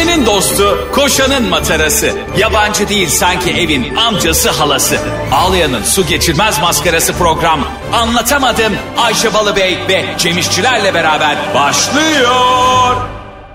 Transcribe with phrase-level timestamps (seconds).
[0.00, 2.12] Ayşe'nin dostu, koşanın matarası.
[2.38, 4.96] Yabancı değil sanki evin amcası halası.
[5.32, 7.68] Ağlayan'ın su geçirmez maskarası program.
[7.92, 12.96] Anlatamadım Ayşe Balıbey ve Cemişçilerle beraber başlıyor.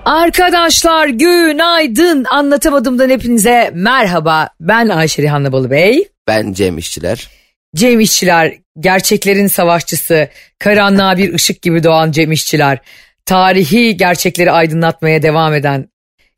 [0.04, 2.24] Arkadaşlar günaydın.
[2.24, 4.48] Anlatamadımdan hepinize merhaba.
[4.60, 6.08] Ben Ayşe Rihanna Balıbey.
[6.28, 7.28] Ben Cem İşçiler.
[7.76, 10.28] Cem İşçiler, gerçeklerin savaşçısı,
[10.58, 12.78] karanlığa bir ışık gibi doğan Cem İşçiler,
[13.24, 15.88] tarihi gerçekleri aydınlatmaya devam eden,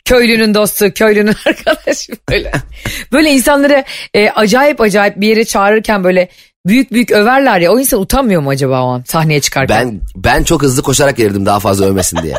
[0.05, 2.53] köylünün dostu, köylünün arkadaşı böyle.
[3.13, 3.85] Böyle insanları
[4.15, 6.29] e, acayip acayip bir yere çağırırken böyle
[6.67, 9.77] büyük büyük överler ya o insan utanmıyor mu acaba o an sahneye çıkarken?
[9.77, 12.35] Ben ben çok hızlı koşarak gelirdim daha fazla övmesin diye.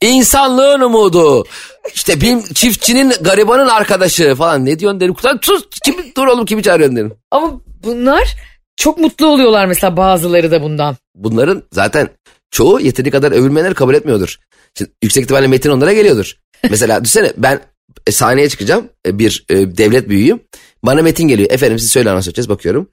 [0.00, 1.46] İnsanlığın umudu.
[1.94, 5.14] İşte bir çiftçinin garibanın arkadaşı falan ne diyorsun derim.
[5.42, 7.12] Sus kimi, dur oğlum kimi çağırıyorsun derim.
[7.30, 8.36] Ama bunlar
[8.76, 10.96] çok mutlu oluyorlar mesela bazıları da bundan.
[11.14, 12.08] Bunların zaten
[12.50, 14.36] çoğu yeteri kadar övülmeleri kabul etmiyordur.
[14.78, 16.34] Şimdi yüksek ihtimalle metin onlara geliyordur.
[16.70, 17.60] Mesela düşünsene ben
[18.06, 20.40] e, sahneye çıkacağım e, bir e, devlet büyüğüyüm.
[20.84, 21.50] Bana metin geliyor.
[21.50, 22.88] Efendim siz söyle nasıl edeceğiz bakıyorum.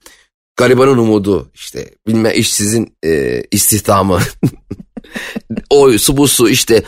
[0.56, 4.20] Garibanın umudu işte bilme işsizin e, istihdamı.
[5.70, 6.82] o su bu su işte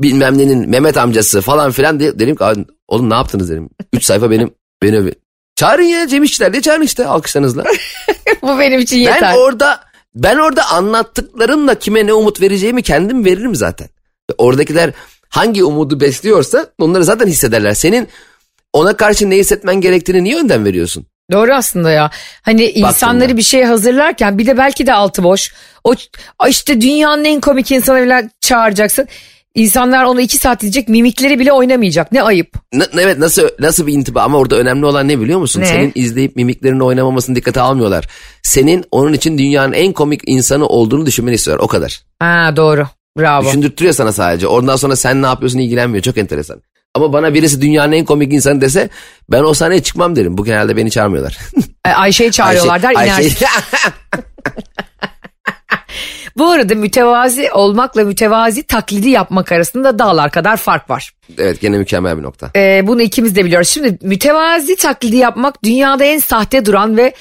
[0.00, 3.70] bilmem nenin Mehmet amcası falan filan diye dedim ki "Abi, oğlum ne yaptınız dedim.
[3.92, 4.50] Üç sayfa benim
[4.82, 5.14] beni öve-
[5.56, 7.64] Çağırın ya Cem İşçiler diye çağırın işte alkışlarınızla.
[8.42, 9.20] Bu benim için yeter.
[9.22, 9.80] Ben orada
[10.14, 13.88] ben orada anlattıklarımla kime ne umut vereceğimi kendim veririm zaten.
[14.38, 14.92] Oradakiler
[15.30, 17.74] hangi umudu besliyorsa onları zaten hissederler.
[17.74, 18.08] Senin
[18.72, 21.06] ona karşı ne hissetmen gerektiğini niye önden veriyorsun?
[21.32, 22.10] Doğru aslında ya.
[22.42, 23.36] Hani insanları Baktığında.
[23.36, 25.52] bir şey hazırlarken bir de belki de altı boş.
[25.84, 25.94] O
[26.38, 29.08] "Ay işte dünyanın en komik insanı çağıracaksın.
[29.54, 32.12] İnsanlar onu iki saat izleyecek mimikleri bile oynamayacak.
[32.12, 32.54] Ne ayıp.
[32.72, 35.60] N- evet nasıl nasıl bir intiba ama orada önemli olan ne biliyor musun?
[35.60, 35.66] Ne?
[35.66, 38.08] Senin izleyip mimiklerini oynamamasını dikkate almıyorlar.
[38.42, 42.00] Senin onun için dünyanın en komik insanı olduğunu düşünmeni istiyorlar o kadar.
[42.18, 42.86] Ha doğru.
[43.18, 43.44] Bravo.
[43.48, 44.46] Düşündürtüyor sana sadece.
[44.46, 46.02] Ondan sonra sen ne yapıyorsun ilgilenmiyor.
[46.02, 46.62] Çok enteresan.
[46.94, 48.88] Ama bana birisi dünyanın en komik insanı dese
[49.30, 50.38] ben o sahneye çıkmam derim.
[50.38, 51.38] Bu genelde beni çağırmıyorlar.
[51.84, 53.08] Ay- Ayşe'yi çağırıyorlar der iner.
[53.20, 53.46] Ayşe-
[56.36, 61.12] Bu arada mütevazi olmakla mütevazi taklidi yapmak arasında dağlar kadar fark var.
[61.38, 62.50] evet gene mükemmel bir nokta.
[62.56, 63.68] Ee, bunu ikimiz de biliyoruz.
[63.68, 67.14] Şimdi mütevazi taklidi yapmak dünyada en sahte duran ve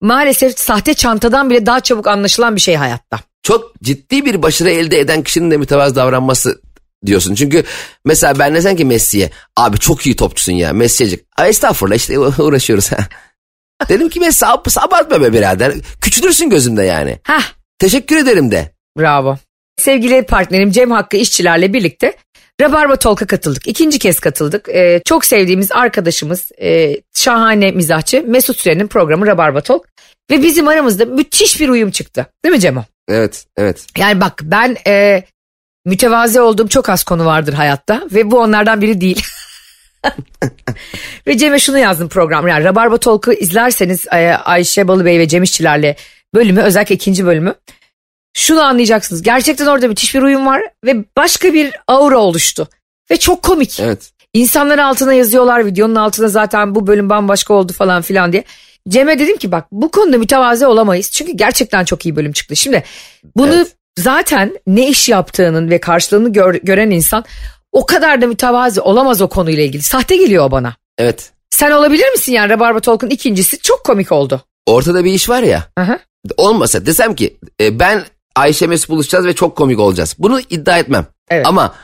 [0.00, 3.18] maalesef sahte çantadan bile daha çabuk anlaşılan bir şey hayatta.
[3.46, 6.60] Çok ciddi bir başarı elde eden kişinin de mütevazı davranması
[7.06, 7.34] diyorsun.
[7.34, 7.64] Çünkü
[8.04, 11.24] mesela ben desen ki Messi'ye abi çok iyi topçusun ya Messi'cik.
[11.44, 12.90] Estağfurullah işte uğraşıyoruz.
[13.88, 15.72] Dedim ki Messi ab- abartma be birader.
[16.00, 17.18] Küçülürsün gözümde yani.
[17.22, 17.42] Hah
[17.78, 18.72] Teşekkür ederim de.
[18.98, 19.36] Bravo.
[19.76, 22.16] Sevgili partnerim Cem Hakkı işçilerle birlikte
[22.60, 23.66] Rabarba Talk'a katıldık.
[23.66, 24.68] İkinci kez katıldık.
[24.68, 29.86] Ee, çok sevdiğimiz arkadaşımız, e, şahane mizahçı Mesut Süren'in programı Rabarba Talk.
[30.30, 32.26] Ve bizim aramızda müthiş bir uyum çıktı.
[32.44, 32.84] Değil mi Cemo?
[33.08, 33.86] Evet evet.
[33.98, 35.24] Yani bak ben e,
[35.84, 39.26] mütevazi olduğum çok az konu vardır hayatta ve bu onlardan biri değil.
[41.26, 42.48] ve Cem'e şunu yazdım program.
[42.48, 45.96] Yani Rabarba Talk'u izlerseniz e, Ayşe Balıbey ve Cem İşçilerle
[46.34, 47.54] bölümü özellikle ikinci bölümü.
[48.34, 49.22] Şunu anlayacaksınız.
[49.22, 52.68] Gerçekten orada müthiş bir uyum var ve başka bir aura oluştu.
[53.10, 53.80] Ve çok komik.
[53.80, 54.10] Evet.
[54.32, 58.44] İnsanlar altına yazıyorlar videonun altına zaten bu bölüm bambaşka oldu falan filan diye.
[58.88, 61.10] Cem'e dedim ki bak bu konuda mütevazi olamayız.
[61.10, 62.56] Çünkü gerçekten çok iyi bölüm çıktı.
[62.56, 62.82] Şimdi
[63.36, 63.76] bunu Evet.
[63.98, 67.24] zaten ne iş yaptığının ve karşılığını gör- gören insan
[67.72, 69.82] o kadar da mütevazi olamaz o konuyla ilgili.
[69.82, 70.76] Sahte geliyor o bana.
[70.98, 71.30] Evet.
[71.50, 74.42] Sen olabilir misin yani Rabarba Talk'un ikincisi çok komik oldu.
[74.66, 75.64] Ortada bir iş var ya.
[75.76, 75.98] Aha.
[76.36, 78.04] Olmasa desem ki e, ben
[78.36, 80.14] Ayşe Mesut buluşacağız ve çok komik olacağız.
[80.18, 81.06] Bunu iddia etmem.
[81.30, 81.46] Evet.
[81.46, 81.74] Ama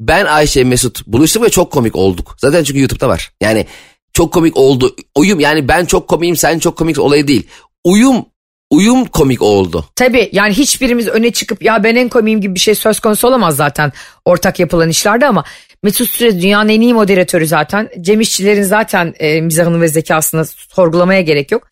[0.00, 2.36] ben Ayşe Mesut buluştuk ve çok komik olduk.
[2.38, 3.32] Zaten çünkü YouTube'da var.
[3.40, 3.66] Yani
[4.12, 4.96] çok komik oldu.
[5.16, 7.46] Uyum yani ben çok komiyim sen çok komik olayı değil.
[7.84, 8.26] Uyum
[8.70, 9.84] uyum komik oldu.
[9.96, 13.56] Tabii yani hiçbirimiz öne çıkıp ya ben en komiyim gibi bir şey söz konusu olamaz
[13.56, 13.92] zaten
[14.24, 15.44] ortak yapılan işlerde ama
[15.82, 17.88] Mesut Süre dünyanın en iyi moderatörü zaten.
[18.00, 21.68] Cem İşçilerin zaten e, mizahını ve zekasını sorgulamaya gerek yok.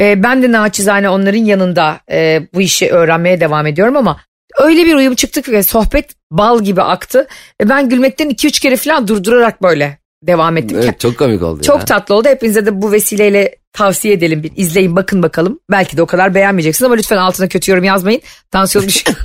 [0.00, 4.20] E, ben de naçizane onların yanında e, bu işi öğrenmeye devam ediyorum ama
[4.58, 7.28] öyle bir uyum çıktık ve sohbet bal gibi aktı.
[7.60, 10.78] E, ben gülmekten 2-3 kere falan durdurarak böyle devam ettim.
[10.82, 11.84] Evet çok komik oldu Çok ya.
[11.84, 12.28] tatlı oldu.
[12.28, 14.42] Hepinize de bu vesileyle tavsiye edelim.
[14.42, 15.60] Bir izleyin bakın bakalım.
[15.70, 18.20] Belki de o kadar beğenmeyeceksiniz ama lütfen altına kötü yorum yazmayın.
[18.50, 19.16] Tansiyon düşüyor.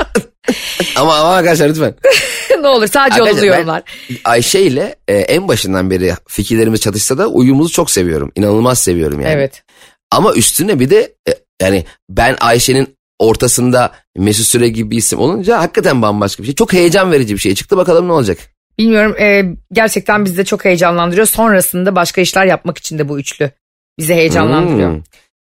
[0.95, 1.95] ama, ama arkadaşlar lütfen.
[2.61, 3.83] ne olur sadece olumlu yorumlar.
[4.25, 8.31] Ayşe ile e, en başından beri fikirlerimiz çatışsa da uyumumuzu çok seviyorum.
[8.35, 9.33] İnanılmaz seviyorum yani.
[9.33, 9.63] Evet.
[10.11, 15.59] Ama üstüne bir de e, yani ben Ayşe'nin ortasında Mesut Süre gibi bir isim olunca
[15.59, 16.55] hakikaten bambaşka bir şey.
[16.55, 18.37] Çok heyecan verici bir şey çıktı bakalım ne olacak.
[18.79, 21.27] Bilmiyorum e, gerçekten bizi de çok heyecanlandırıyor.
[21.27, 23.51] Sonrasında başka işler yapmak için de bu üçlü
[23.99, 24.93] bizi heyecanlandırıyor.
[24.93, 25.01] Hmm.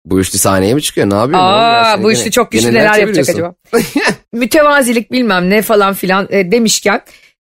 [0.05, 1.39] Bu üçlü sahneye mi çıkıyor ne yapıyor?
[1.41, 3.53] Aa bu gene- üçlü çok güçlü neler yapacak acaba?
[4.33, 7.01] Mütevazilik bilmem ne falan filan e, demişken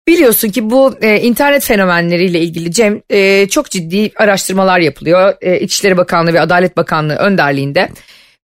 [0.08, 5.34] Biliyorsun ki bu e, internet fenomenleriyle ilgili Cem e, çok ciddi araştırmalar yapılıyor.
[5.40, 7.88] E, İçişleri Bakanlığı ve Adalet Bakanlığı önderliğinde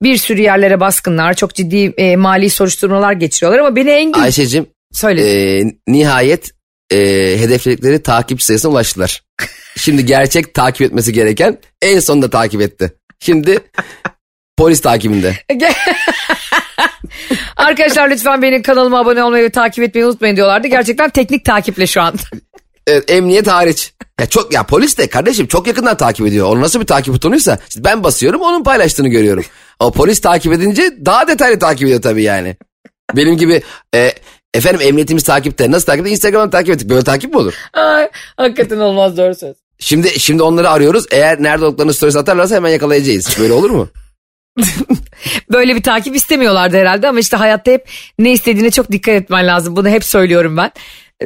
[0.04, 4.14] bir sürü yerlere baskınlar, çok ciddi e, mali soruşturmalar geçiriyorlar ama beni en.
[4.14, 5.60] Ayşe'cim Söyle.
[5.60, 6.52] e, nihayet
[6.92, 6.98] e,
[7.40, 9.24] hedefledikleri takipçi sayısına ulaştılar.
[9.78, 12.94] Şimdi gerçek takip etmesi gereken en sonunda takip etti.
[13.20, 13.60] Şimdi
[14.58, 15.36] polis takibinde.
[17.58, 20.68] Arkadaşlar lütfen benim kanalıma abone olmayı ve takip etmeyi unutmayın diyorlardı.
[20.68, 22.16] Gerçekten teknik takiple şu an.
[22.88, 23.94] Evet, emniyet hariç.
[24.20, 26.48] Ya çok ya polis de kardeşim çok yakından takip ediyor.
[26.48, 29.46] Onu nasıl bir takip butonuysa işte ben basıyorum onun paylaştığını görüyorum.
[29.80, 32.56] Ama polis takip edince daha detaylı takip ediyor tabii yani.
[33.16, 33.62] Benim gibi
[33.96, 34.14] e,
[34.54, 35.72] efendim emniyetimiz takipte.
[35.72, 36.12] Nasıl takipte?
[36.12, 36.90] Instagram'dan takip ettik.
[36.90, 37.54] Böyle takip mi olur?
[37.74, 39.56] Ay, hakikaten olmaz doğru söz.
[39.80, 41.06] Şimdi şimdi onları arıyoruz.
[41.12, 43.38] Eğer nerede olduklarını stories atarlarsa hemen yakalayacağız.
[43.40, 43.90] Böyle olur mu?
[45.52, 47.90] Böyle bir takip istemiyorlardı herhalde ama işte hayatta hep
[48.20, 49.76] ne istediğine çok dikkat etmen lazım.
[49.76, 50.72] Bunu hep söylüyorum ben.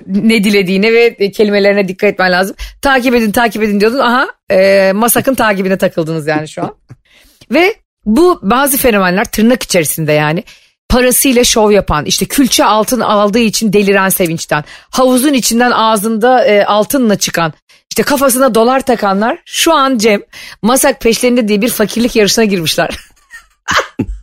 [0.08, 2.56] Ne dilediğine ve kelimelerine dikkat etmen lazım.
[2.82, 4.00] Takip edin takip edin diyordun.
[4.00, 6.76] Aha e, Masak'ın takibine takıldınız yani şu an.
[7.52, 7.76] ve
[8.06, 10.44] bu bazı fenomenler tırnak içerisinde yani
[10.92, 17.16] parasıyla şov yapan işte külçe altın aldığı için deliren sevinçten havuzun içinden ağzında e, altınla
[17.16, 17.54] çıkan
[17.90, 20.22] işte kafasına dolar takanlar şu an Cem
[20.62, 22.98] Masak peşlerinde diye bir fakirlik yarışına girmişler.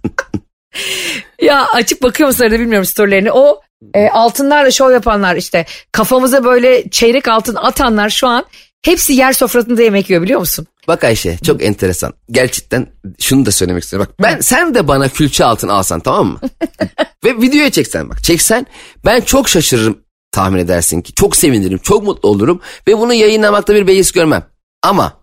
[1.43, 3.33] ya açıp bakıyor musun arada bilmiyorum storylerini.
[3.33, 3.61] O
[3.95, 8.45] e, altınlarla şov yapanlar işte kafamıza böyle çeyrek altın atanlar şu an
[8.83, 10.67] hepsi yer sofrasında yemek yiyor biliyor musun?
[10.89, 12.15] Bak Ayşe çok enteresan.
[12.31, 12.87] Gerçekten
[13.19, 14.09] şunu da söylemek istiyorum.
[14.11, 16.41] Bak ben sen de bana külçe altın alsan tamam mı?
[17.25, 18.25] Ve videoya çeksen bak.
[18.25, 18.67] Çeksen
[19.05, 19.99] ben çok şaşırırım
[20.33, 21.15] tahmin edersin ki.
[21.15, 24.47] Çok sevinirim, çok mutlu olurum ve bunu yayınlamakta bir beis görmem.
[24.83, 25.21] Ama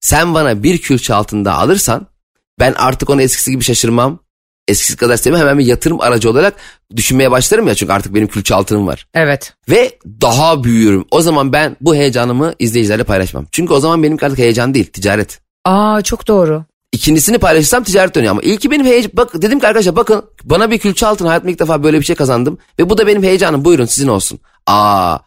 [0.00, 2.06] sen bana bir külçe altında alırsan
[2.60, 4.18] ben artık onu eskisi gibi şaşırmam.
[4.68, 6.54] Eskisi kadar sevmem hemen bir yatırım aracı olarak
[6.96, 9.06] düşünmeye başlarım ya çünkü artık benim külçe altınım var.
[9.14, 9.54] Evet.
[9.68, 11.06] Ve daha büyüyorum.
[11.10, 13.46] O zaman ben bu heyecanımı izleyicilerle paylaşmam.
[13.52, 15.40] Çünkü o zaman benim artık heyecan değil ticaret.
[15.64, 16.64] Aa çok doğru.
[16.92, 19.10] İkincisini paylaşırsam ticaret dönüyor ama ilki benim heyecan.
[19.14, 22.16] Bak dedim ki arkadaşlar bakın bana bir külçe altın hayatımda ilk defa böyle bir şey
[22.16, 22.58] kazandım.
[22.78, 24.38] Ve bu da benim heyecanım buyurun sizin olsun.
[24.66, 25.18] Aa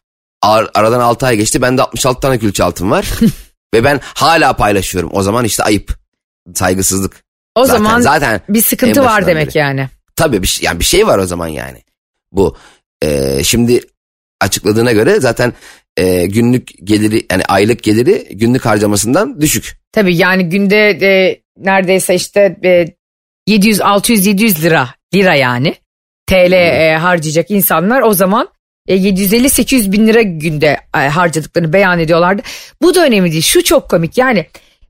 [0.42, 3.10] ar- aradan 6 ay geçti bende 66 tane külçe altın var.
[3.74, 5.10] ve ben hala paylaşıyorum.
[5.14, 5.94] O zaman işte ayıp.
[6.56, 7.24] Saygısızlık.
[7.56, 9.58] O Zaten- zaman zaten bir sıkıntı var demek beri.
[9.58, 9.88] yani.
[10.16, 11.84] Tabii bir, şey- yani bir şey var o zaman yani.
[12.32, 12.58] Bu
[13.04, 13.82] e, şimdi
[14.42, 15.54] açıkladığına göre zaten
[15.98, 19.78] e, günlük geliri yani aylık geliri günlük harcamasından düşük.
[19.92, 22.86] Tabii yani günde e, neredeyse işte e,
[23.48, 25.76] 700 600 700 lira lira yani
[26.28, 28.48] TL e, harcayacak insanlar o zaman
[28.88, 32.42] e, 750 800 bin lira günde e, harcadıklarını beyan ediyorlardı.
[32.82, 33.44] Bu da önemli değil.
[33.44, 34.46] Şu çok komik yani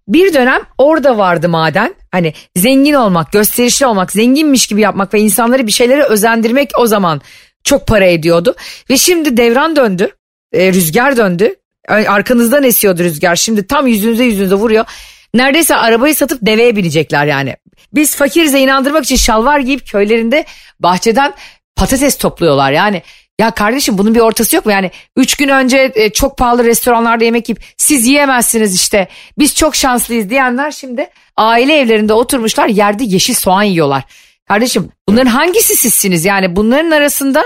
[0.08, 5.68] bir dönem orada vardı maden hani zengin olmak, gösterişli olmak, zenginmiş gibi yapmak ve insanları
[5.68, 7.22] bir şeylere özendirmek o zaman
[7.64, 8.56] çok para ediyordu.
[8.90, 10.10] Ve şimdi devran döndü,
[10.54, 11.56] e, rüzgar döndü.
[11.88, 13.36] Arkanızdan esiyordu rüzgar.
[13.36, 14.86] Şimdi tam yüzünüze yüzünüze vuruyor.
[15.34, 17.56] Neredeyse arabayı satıp deveye binecekler yani.
[17.94, 20.46] Biz fakirize inandırmak için şalvar giyip köylerinde
[20.80, 21.34] bahçeden
[21.76, 23.02] patates topluyorlar yani.
[23.42, 24.72] Ya kardeşim bunun bir ortası yok mu?
[24.72, 29.08] Yani üç gün önce e, çok pahalı restoranlarda yemek yiyip siz yiyemezsiniz işte
[29.40, 34.04] biz çok şanslıyız diyenler şimdi aile evlerinde oturmuşlar yerde yeşil soğan yiyorlar.
[34.48, 36.26] Kardeşim bunların hangisi sizsiniz?
[36.26, 37.44] Yani bunların arasında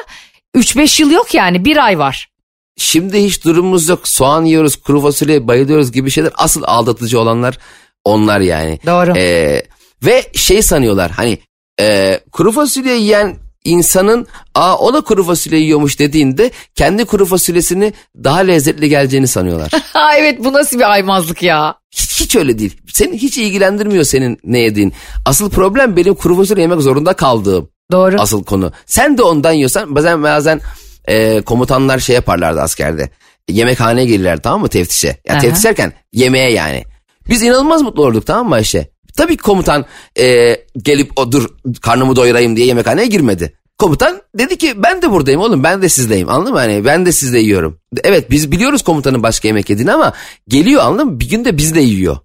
[0.55, 2.29] 3-5 yıl yok yani bir ay var.
[2.77, 4.07] Şimdi hiç durumumuz yok.
[4.07, 6.31] Soğan yiyoruz, kuru fasulye bayılıyoruz gibi şeyler.
[6.35, 7.57] Asıl aldatıcı olanlar
[8.03, 8.79] onlar yani.
[8.85, 9.13] Doğru.
[9.17, 9.63] Ee,
[10.03, 11.37] ve şey sanıyorlar hani
[11.79, 17.93] e, kuru fasulye yiyen insanın aa o da kuru fasulye yiyormuş dediğinde kendi kuru fasulyesini
[18.23, 19.71] daha lezzetli geleceğini sanıyorlar.
[20.19, 21.75] Evet bu nasıl bir aymazlık ya.
[21.91, 22.77] hiç, hiç öyle değil.
[22.93, 24.93] Seni hiç ilgilendirmiyor senin ne yediğin.
[25.25, 27.69] Asıl problem benim kuru fasulye yemek zorunda kaldığım.
[27.91, 28.15] Doğru.
[28.21, 28.71] Asıl konu.
[28.85, 30.61] Sen de ondan yiyorsan bazen bazen
[31.07, 33.09] e, komutanlar şey yaparlardı askerde.
[33.49, 35.07] Yemekhaneye gelirler tamam mı teftişe.
[35.07, 35.39] Ya Aha.
[35.39, 36.83] teftiş derken yemeğe yani.
[37.29, 38.89] Biz inanılmaz mutlu olduk tamam mı Ayşe?
[39.17, 39.85] Tabii komutan
[40.19, 41.49] e, gelip o dur
[41.81, 43.53] karnımı doyurayım diye yemekhaneye girmedi.
[43.77, 46.59] Komutan dedi ki ben de buradayım oğlum ben de sizdeyim anladın mı?
[46.59, 47.79] Hani ben de sizde yiyorum.
[48.03, 50.13] Evet biz biliyoruz komutanın başka yemek yediğini ama
[50.47, 51.19] geliyor anladın mı?
[51.19, 52.17] Bir gün de biz de yiyor.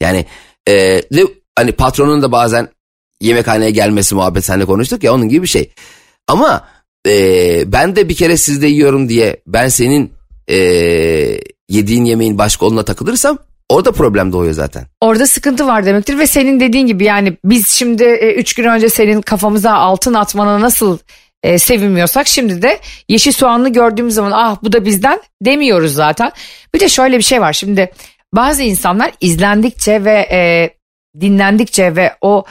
[0.00, 0.26] Yani
[0.68, 0.74] e,
[1.12, 1.22] ve
[1.56, 2.68] hani patronun da bazen
[3.20, 5.72] yemekhaneye gelmesi muhabbet seninle konuştuk ya onun gibi bir şey.
[6.28, 6.68] Ama
[7.06, 10.12] e, ben de bir kere sizde yiyorum diye ben senin
[10.50, 10.56] e,
[11.68, 14.84] yediğin yemeğin başka oluna takılırsam orada problem doğuyor zaten.
[15.00, 19.20] Orada sıkıntı var demektir ve senin dediğin gibi yani biz şimdi 3 gün önce senin
[19.20, 20.98] kafamıza altın atmana nasıl
[21.42, 26.32] e, sevinmiyorsak şimdi de yeşil soğanlı gördüğümüz zaman ah bu da bizden demiyoruz zaten.
[26.74, 27.92] Bir de şöyle bir şey var şimdi
[28.34, 30.70] bazı insanlar izlendikçe ve e,
[31.20, 32.44] dinlendikçe ve o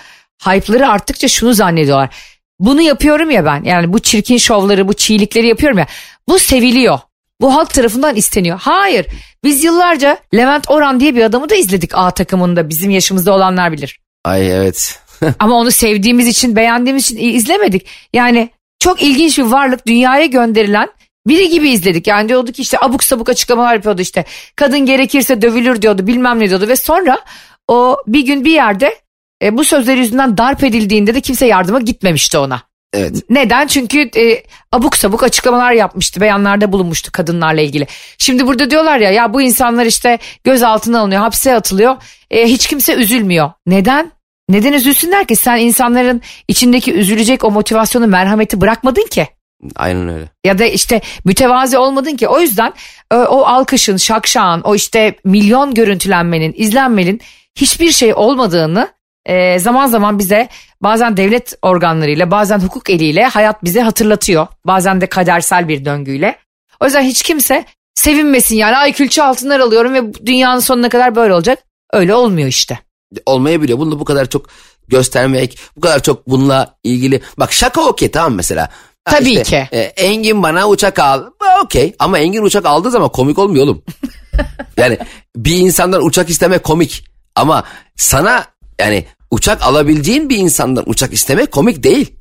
[0.43, 2.15] hype'ları arttıkça şunu zannediyorlar.
[2.59, 5.88] Bunu yapıyorum ya ben yani bu çirkin şovları bu çiğlikleri yapıyorum ya
[6.27, 7.00] bu seviliyor.
[7.41, 8.60] Bu halk tarafından isteniyor.
[8.62, 9.08] Hayır
[9.44, 14.00] biz yıllarca Levent Orhan diye bir adamı da izledik A takımında bizim yaşımızda olanlar bilir.
[14.25, 15.00] Ay evet.
[15.39, 17.88] Ama onu sevdiğimiz için beğendiğimiz için izlemedik.
[18.13, 20.89] Yani çok ilginç bir varlık dünyaya gönderilen
[21.27, 22.08] biri gibi izledik.
[22.08, 24.25] Yani diyordu ki işte abuk sabuk açıklamalar yapıyordu işte.
[24.56, 26.67] Kadın gerekirse dövülür diyordu bilmem ne diyordu.
[26.67, 27.20] Ve sonra
[27.67, 28.96] o bir gün bir yerde
[29.44, 32.62] e, bu sözleri yüzünden darp edildiğinde de kimse yardıma gitmemişti ona.
[32.94, 33.15] Evet.
[33.29, 33.67] Neden?
[33.67, 37.88] Çünkü e, abuk sabuk açıklamalar yapmıştı, beyanlarda bulunmuştu kadınlarla ilgili.
[38.17, 41.96] Şimdi burada diyorlar ya ya bu insanlar işte gözaltına alınıyor, hapse atılıyor.
[42.32, 43.51] E, hiç kimse üzülmüyor.
[43.65, 44.12] Neden?
[44.50, 45.36] Neden üzülsünler ki?
[45.36, 49.27] Sen insanların içindeki üzülecek o motivasyonu, merhameti bırakmadın ki.
[49.75, 50.29] Aynen öyle.
[50.46, 52.27] Ya da işte mütevazi olmadın ki.
[52.27, 52.74] O yüzden
[53.12, 57.22] e, o alkışın, şakşağın, o işte milyon görüntülenmenin, izlenmenin
[57.56, 58.97] hiçbir şey olmadığını
[59.27, 60.50] e, zaman zaman bize
[60.81, 64.48] bazen devlet organlarıyla bazen hukuk eliyle hayat bize hatırlatıyor.
[64.65, 66.36] Bazen de kadersel bir döngüyle.
[66.79, 67.65] O yüzden hiç kimse
[67.96, 71.60] sevinmesin yani ay külçe altınlar alıyorum ve dünyanın sonuna kadar böyle olacak.
[71.93, 72.79] Öyle olmuyor işte.
[73.25, 73.79] Olmayabiliyor.
[73.79, 74.46] Bunu bu kadar çok
[74.88, 77.22] göstermek, bu kadar çok bununla ilgili.
[77.39, 78.69] Bak şaka okey tamam mesela.
[79.05, 79.67] Ha, Tabii işte, ki.
[79.72, 81.24] E, Engin bana uçak al.
[81.63, 83.84] Okey ama Engin uçak aldığı zaman komik olmuyor oğlum.
[84.77, 84.98] yani
[85.36, 87.03] bir insandan uçak istemek komik.
[87.36, 87.63] Ama
[87.96, 88.46] sana
[88.79, 92.13] yani uçak alabileceğin bir insandan uçak istemek komik değil.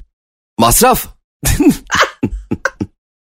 [0.58, 1.06] Masraf.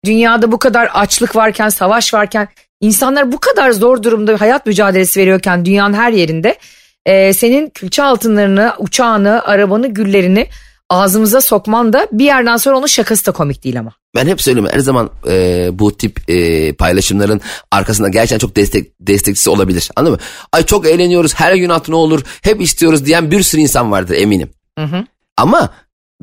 [0.05, 2.49] Dünyada bu kadar açlık varken, savaş varken,
[2.81, 6.59] insanlar bu kadar zor durumda hayat mücadelesi veriyorken dünyanın her yerinde
[7.07, 10.49] e, senin külçe altınlarını, uçağını, arabanı, güllerini
[10.91, 13.93] ağzımıza sokman da bir yerden sonra onun şakası da komik değil ama.
[14.15, 19.51] Ben hep söylüyorum her zaman e, bu tip e, paylaşımların arkasında gerçekten çok destek destekçisi
[19.51, 19.91] olabilir.
[19.97, 20.21] Anladın mı?
[20.53, 24.51] Ay çok eğleniyoruz her gün altın olur hep istiyoruz diyen bir sürü insan vardır eminim.
[24.79, 25.05] Hı hı.
[25.37, 25.71] Ama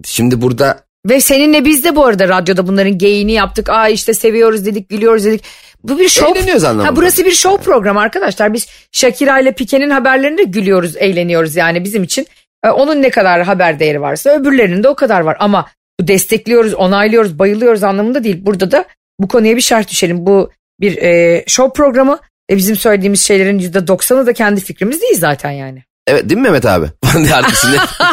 [0.05, 0.87] şimdi burada...
[1.09, 3.69] Ve seninle biz de bu arada radyoda bunların geyini yaptık.
[3.69, 5.43] Aa işte seviyoruz dedik gülüyoruz dedik.
[5.83, 6.39] Bu bir show.
[6.39, 6.87] Eğleniyoruz anlamında.
[6.87, 8.53] Ha, burası bir show programı arkadaşlar.
[8.53, 12.27] Biz Shakira ile Pike'nin haberlerinde gülüyoruz, eğleniyoruz yani bizim için.
[12.65, 15.37] E, onun ne kadar haber değeri varsa öbürlerinin de o kadar var.
[15.39, 18.45] Ama bu destekliyoruz, onaylıyoruz, bayılıyoruz anlamında değil.
[18.45, 18.85] Burada da
[19.19, 20.25] bu konuya bir şart düşelim.
[20.25, 22.19] Bu bir e, show programı
[22.51, 25.83] ve bizim söylediğimiz şeylerin %90'ı da kendi fikrimiz değil zaten yani.
[26.07, 26.85] Evet değil mi Mehmet abi?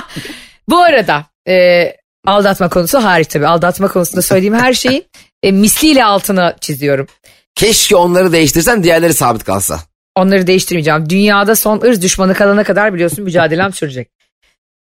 [0.68, 1.84] bu arada e,
[2.26, 3.46] aldatma konusu hariç tabii.
[3.46, 5.04] Aldatma konusunda söylediğim her şeyin
[5.42, 7.06] e, misliyle altına çiziyorum.
[7.54, 9.80] Keşke onları değiştirsen diğerleri sabit kalsa.
[10.16, 11.10] Onları değiştirmeyeceğim.
[11.10, 14.10] Dünyada son ırz düşmanı kalana kadar biliyorsun mücadelem sürecek.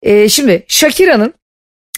[0.03, 1.33] E, şimdi Shakira'nın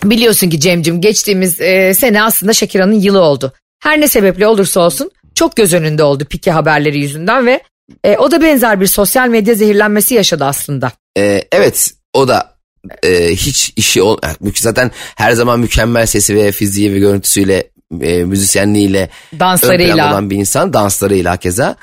[0.03, 3.53] biliyorsun ki Cem'cim geçtiğimiz e, sene aslında Shakira'nın yılı oldu.
[3.79, 7.62] Her ne sebeple olursa olsun çok göz önünde oldu Pike haberleri yüzünden ve
[8.03, 10.91] e, o da benzer bir sosyal medya zehirlenmesi yaşadı aslında.
[11.17, 12.55] E, evet o da
[13.03, 14.17] e, hiç işi ol
[14.55, 17.70] zaten her zaman mükemmel sesi ve fiziği ve görüntüsüyle
[18.01, 21.75] e, müzisyenliğiyle danslarıyla olan bir insan danslarıyla keza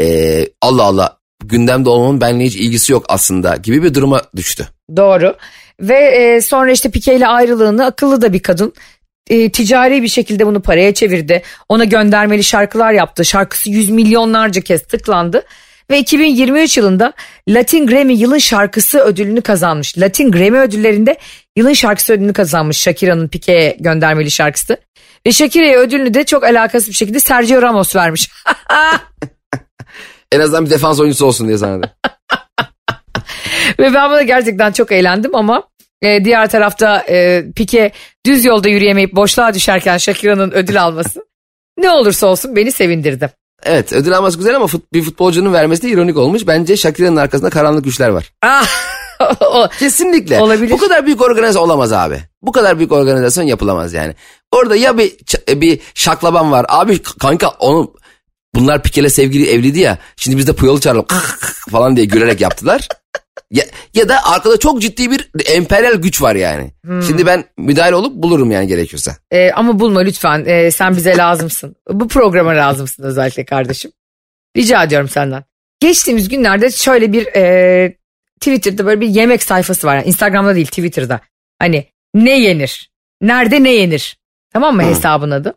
[0.00, 4.68] e, Allah Allah gündemde olmanın benimle hiç ilgisi yok aslında gibi bir duruma düştü.
[4.96, 5.36] Doğru
[5.80, 8.72] ve e, sonra işte Pike ile ayrılığını akıllı da bir kadın
[9.30, 11.42] e, ticari bir şekilde bunu paraya çevirdi.
[11.68, 13.24] Ona göndermeli şarkılar yaptı.
[13.24, 15.42] Şarkısı yüz milyonlarca kez tıklandı.
[15.90, 17.12] Ve 2023 yılında
[17.48, 19.98] Latin Grammy yılın şarkısı ödülünü kazanmış.
[19.98, 21.18] Latin Grammy ödüllerinde
[21.56, 24.76] yılın şarkısı ödülünü kazanmış Shakira'nın Pique'ye göndermeli şarkısı.
[25.26, 28.30] Ve Shakira'ya ödülünü de çok alakasız bir şekilde Sergio Ramos vermiş.
[30.32, 31.96] en azından bir defans oyuncusu olsun diye zannediyorum.
[33.78, 35.62] Ve ben buna gerçekten çok eğlendim ama
[36.02, 37.92] e, diğer tarafta e, Pike
[38.26, 41.24] düz yolda yürüyemeyip boşluğa düşerken Shakira'nın ödül alması
[41.78, 43.30] ne olursa olsun beni sevindirdi.
[43.62, 46.46] Evet ödül alması güzel ama fut, bir futbolcunun vermesi de ironik olmuş.
[46.46, 48.32] Bence Shakira'nın arkasında karanlık güçler var.
[49.20, 50.40] Ah, Kesinlikle.
[50.40, 50.70] Olabilir.
[50.70, 52.20] Bu kadar büyük organizasyon olamaz abi.
[52.42, 54.14] Bu kadar büyük organizasyon yapılamaz yani.
[54.52, 55.12] Orada ya bir
[55.48, 56.66] bir şaklaban var.
[56.68, 57.94] Abi kanka onu
[58.54, 59.98] bunlar Pikele sevgili evliydi ya.
[60.16, 61.06] Şimdi biz de Puyol'u çağıralım
[61.70, 62.88] falan diye gülerek yaptılar.
[63.50, 66.72] Ya, ya da arkada çok ciddi bir emperyal güç var yani.
[66.84, 67.02] Hmm.
[67.02, 69.16] Şimdi ben müdahale olup bulurum yani gerekiyorsa.
[69.30, 70.44] Ee, ama bulma lütfen.
[70.46, 71.76] Ee, sen bize lazımsın.
[71.90, 73.92] Bu programa lazımsın özellikle kardeşim.
[74.56, 75.44] Rica ediyorum senden.
[75.80, 77.96] Geçtiğimiz günlerde şöyle bir e,
[78.40, 79.96] Twitter'da böyle bir yemek sayfası var.
[79.96, 81.20] Yani Instagram'da değil Twitter'da.
[81.58, 82.90] Hani ne yenir?
[83.20, 84.18] Nerede ne yenir?
[84.52, 84.90] Tamam mı hmm.
[84.90, 85.54] hesabın adı?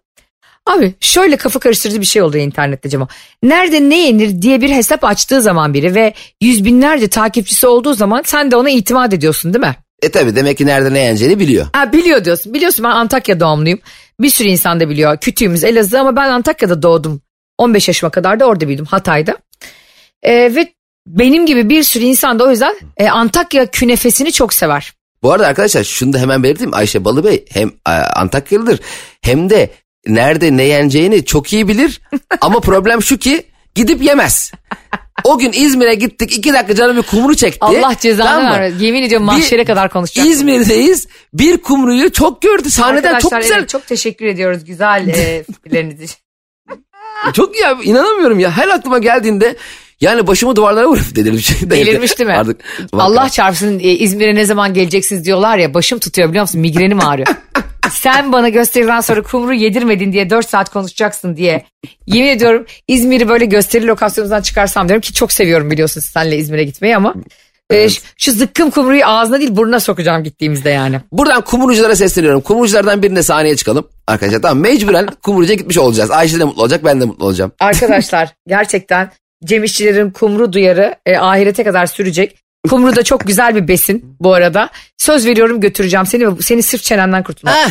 [0.66, 3.08] Abi şöyle kafa karıştırıcı bir şey oldu internette Cemo.
[3.44, 8.22] Nerede ne yenir diye bir hesap açtığı zaman biri ve yüz binlerce takipçisi olduğu zaman
[8.26, 9.76] sen de ona itimat ediyorsun değil mi?
[10.02, 11.68] E tabi demek ki nerede ne yeneceğini biliyor.
[11.74, 12.54] Ha biliyor diyorsun.
[12.54, 13.80] Biliyorsun ben Antakya doğumluyum.
[14.20, 15.18] Bir sürü insan da biliyor.
[15.18, 17.22] Kütüğümüz Elazığ ama ben Antakya'da doğdum.
[17.58, 19.38] 15 yaşıma kadar da orada büyüdüm Hatay'da.
[20.24, 20.74] E, ve
[21.08, 24.94] benim gibi bir sürü insan da o yüzden e, Antakya künefesini çok sever.
[25.24, 26.74] Bu arada arkadaşlar şunu da hemen belirteyim.
[26.74, 28.80] Ayşe Balıbey hem e, Antakyalıdır
[29.22, 29.70] hem de
[30.16, 32.02] nerede ne yeneceğini çok iyi bilir.
[32.42, 33.44] Ama problem şu ki
[33.76, 34.52] gidip yemez.
[35.24, 37.58] O gün İzmir'e gittik iki dakika canım bir kumru çekti.
[37.62, 38.80] Allah cezanı Tamam vermesin.
[38.86, 40.26] Yemin ediyorum Bir- mahşere kadar konuşacak.
[40.26, 41.08] İzmir'deyiz.
[41.34, 42.70] Bir kumruyu çok gördü.
[42.70, 43.58] Sahneden çok güzel.
[43.58, 46.18] evet, çok teşekkür ediyoruz güzel e, fikirleriniz için.
[47.34, 48.52] Çok ya inanamıyorum ya.
[48.58, 49.56] Her aklıma geldiğinde
[50.02, 51.62] yani başımı duvarlara vurup delirmiş.
[51.62, 52.36] Delirmiş değil mi?
[52.36, 52.62] Artık,
[52.94, 57.28] Allah çarpsın e, İzmir'e ne zaman geleceksiniz diyorlar ya başım tutuyor biliyor musun migrenim ağrıyor.
[57.92, 61.66] Sen bana gösteriden sonra kumru yedirmedin diye 4 saat konuşacaksın diye.
[62.08, 66.96] Yemin ediyorum İzmir'i böyle gösteri lokasyonumuzdan çıkarsam diyorum ki çok seviyorum biliyorsun senle İzmir'e gitmeyi
[66.98, 67.14] ama
[67.70, 71.00] e, şu- şu zıkkım kumruyu ağzına değil burnuna sokacağım gittiğimizde yani.
[71.12, 72.42] Buradan kumruculara sesleniyorum.
[72.42, 73.88] Kumruculardan birine sahneye çıkalım.
[74.08, 76.12] Arkadaşlar tamam mecburen kumrucuya gitmiş olacağız.
[76.12, 77.52] Ayşe de mutlu olacak ben de mutlu olacağım.
[77.60, 79.12] Arkadaşlar gerçekten
[79.46, 82.38] Cem İşçilerin kumru duyarı e, ahirete kadar sürecek.
[82.70, 84.70] Kumru da çok güzel bir besin bu arada.
[84.98, 87.56] Söz veriyorum götüreceğim seni ve seni sırf çenenden kurtulmak.
[87.56, 87.70] Heh,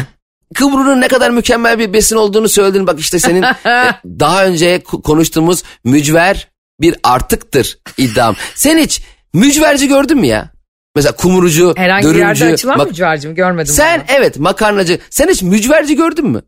[0.59, 2.87] Kumru'nun ne kadar mükemmel bir besin olduğunu söyledin.
[2.87, 6.49] Bak işte senin e, daha önce ko- konuştuğumuz mücver
[6.81, 8.37] bir artıktır iddiam.
[8.55, 9.03] Sen hiç
[9.35, 10.51] mücverci gördün mü ya?
[10.97, 12.45] Mesela kumrucu, Herhangi bir dürümcü.
[12.45, 13.75] yerde açılan mak- mı mücvercim görmedim.
[13.75, 14.17] Sen bunu.
[14.17, 14.99] evet makarnacı.
[15.11, 16.43] Sen hiç mücverci gördün mü?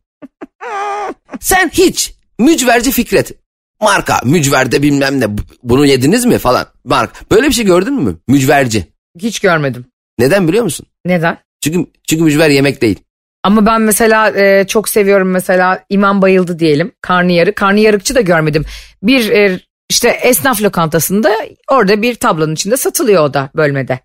[1.41, 3.33] Sen hiç mücverci Fikret.
[3.81, 5.27] Marka mücverde bilmem ne
[5.63, 6.67] bunu yediniz mi falan.
[6.85, 8.17] Mark böyle bir şey gördün mü?
[8.29, 8.85] Mücverci.
[9.19, 9.87] Hiç görmedim.
[10.19, 10.87] Neden biliyor musun?
[11.05, 11.39] Neden?
[11.65, 12.99] Çünkü çünkü mücver yemek değil.
[13.43, 17.57] Ama ben mesela e, çok seviyorum mesela İmam Bayıldı diyelim karnıyarık.
[17.57, 18.65] Karnıyarıkçı da görmedim.
[19.03, 19.61] Bir e,
[19.91, 21.31] işte esnaf lokantasında
[21.71, 24.01] orada bir tablonun içinde satılıyor o da bölmede.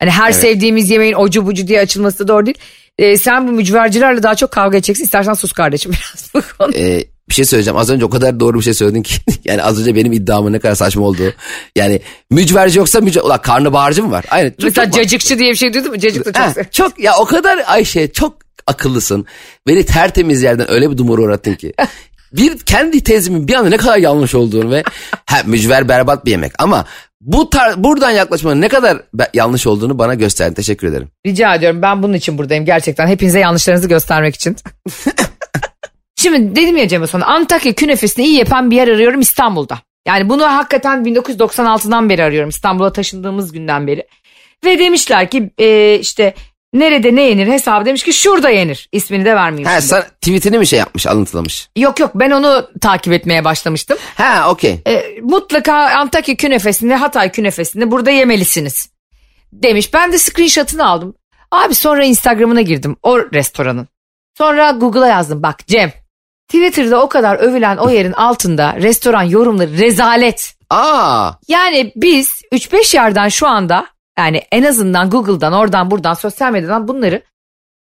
[0.00, 0.36] Hani her Evet.
[0.36, 2.58] sevdiğimiz yemeğin ocu bucu diye açılması da doğru değil.
[2.98, 5.04] E, sen bu mücvercilerle daha çok kavga edeceksin.
[5.04, 6.76] İstersen sus kardeşim biraz bu konu.
[6.76, 7.76] Ee, bir şey söyleyeceğim.
[7.76, 9.14] Az önce o kadar doğru bir şey söyledin ki.
[9.44, 11.32] yani az önce benim iddiamın ne kadar saçma olduğu.
[11.76, 13.22] Yani mücverci yoksa mücver...
[13.22, 14.24] Ulan karnabaharcı mı var?
[14.30, 14.50] Aynen.
[14.50, 15.98] Çok, mesela çok cacıkçı diye bir şey duydun mu?
[15.98, 18.36] Cacık da çok Ha, çok ya o kadar Ayşe çok
[18.66, 19.26] akıllısın.
[19.66, 21.72] Beni tertemiz yerden öyle bir dumura uğrattın ki.
[22.32, 24.82] Bir kendi tezimin bir anda ne kadar yanlış olduğunu ve
[25.26, 26.84] ha, mücver berbat bir yemek ama
[27.24, 29.02] bu tar buradan yaklaşmanın ne kadar
[29.34, 30.54] yanlış olduğunu bana gösterdin.
[30.54, 31.08] Teşekkür ederim.
[31.26, 33.06] Rica ediyorum ben bunun için buradayım gerçekten.
[33.06, 34.56] Hepinize yanlışlarınızı göstermek için.
[36.16, 39.78] Şimdi dedim ya Cem'e sonra Antakya künefesini iyi yapan bir yer arıyorum İstanbul'da.
[40.06, 44.06] Yani bunu hakikaten 1996'dan beri arıyorum İstanbul'a taşındığımız günden beri.
[44.64, 46.34] Ve demişler ki e, işte
[46.74, 48.88] nerede ne yenir hesabı demiş ki şurada yenir.
[48.92, 49.68] İsmini de vermeyeyim.
[49.68, 49.86] Ha şimdi.
[49.86, 51.68] sen tweetini mi şey yapmış alıntılamış?
[51.76, 53.98] Yok yok ben onu takip etmeye başlamıştım.
[54.14, 54.80] Ha okey.
[54.86, 58.88] E, mutlaka Antakya künefesini Hatay künefesini burada yemelisiniz
[59.52, 59.94] demiş.
[59.94, 61.14] Ben de screenshot'ını aldım.
[61.50, 63.88] Abi sonra Instagram'ına girdim o restoranın.
[64.38, 65.92] Sonra Google'a yazdım bak Cem.
[66.48, 70.54] Twitter'da o kadar övülen o yerin altında restoran yorumları rezalet.
[70.70, 73.86] Aa Yani biz 3-5 yerden şu anda
[74.18, 77.22] yani en azından Google'dan oradan buradan sosyal medyadan bunları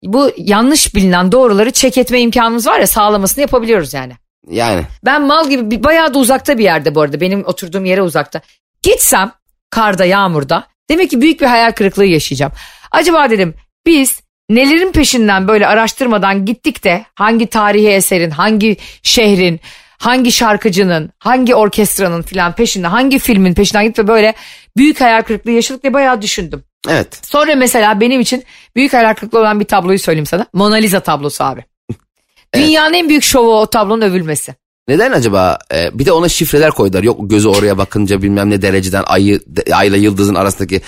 [0.04, 4.14] bu yanlış bilinen doğruları check etme imkanımız var ya sağlamasını yapabiliyoruz yani.
[4.50, 4.84] yani.
[5.06, 7.22] Ben mal gibi bir, bayağı da uzakta bir yerde bu arada.
[7.22, 8.42] Benim oturduğum yere uzakta.
[8.84, 9.32] Gitsem
[9.70, 12.52] karda yağmurda demek ki büyük bir hayal kırıklığı yaşayacağım.
[12.92, 19.60] Acaba dedim biz nelerin peşinden böyle araştırmadan gittik de hangi tarihi eserin, hangi şehrin,
[20.00, 24.34] hangi şarkıcının, hangi orkestranın filan peşinden, hangi filmin peşinden gidip de böyle
[24.78, 26.64] büyük hayal kırıklığı yaşadık diye bayağı düşündüm.
[26.90, 27.20] Evet.
[27.24, 28.44] Sonra mesela benim için
[28.76, 30.46] büyük hayal kırıklığı olan bir tabloyu söyleyeyim sana.
[30.54, 31.66] Mona Lisa tablosu abi.
[32.56, 34.56] Dünyanın en büyük şovu o tablonun övülmesi.
[34.88, 35.58] Neden acaba?
[35.74, 37.04] Ee, bir de ona şifreler koydular.
[37.04, 39.40] Yok gözü oraya bakınca bilmem ne dereceden ayı
[39.74, 40.82] ayla yıldızın arasındaki.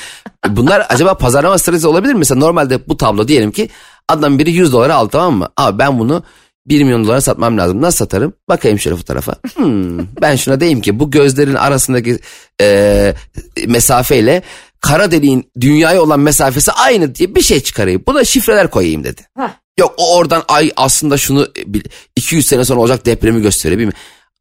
[0.48, 2.20] Bunlar acaba pazarlama stratejisi olabilir mi?
[2.20, 3.70] Mesela normalde bu tablo diyelim ki
[4.08, 5.50] adam biri 100 dolara aldı tamam mı?
[5.58, 6.24] Abi ben bunu
[6.66, 7.82] 1 milyon dolara satmam lazım.
[7.82, 8.34] Nasıl satarım?
[8.50, 9.36] Bakayım şöyle fotoğrafa.
[9.56, 12.20] Hmm, ben şuna diyeyim ki bu gözlerin arasındaki
[12.62, 13.14] e,
[13.68, 14.42] mesafeyle
[14.82, 18.04] kara deliğin dünyaya olan mesafesi aynı diye bir şey çıkarayım.
[18.08, 19.22] Buna şifreler koyayım dedi.
[19.38, 19.50] Heh.
[19.80, 21.84] Yok o oradan ay aslında şunu e, bil-
[22.16, 23.80] 200 sene sonra olacak depremi gösteriyor.
[23.80, 23.94] bilmem.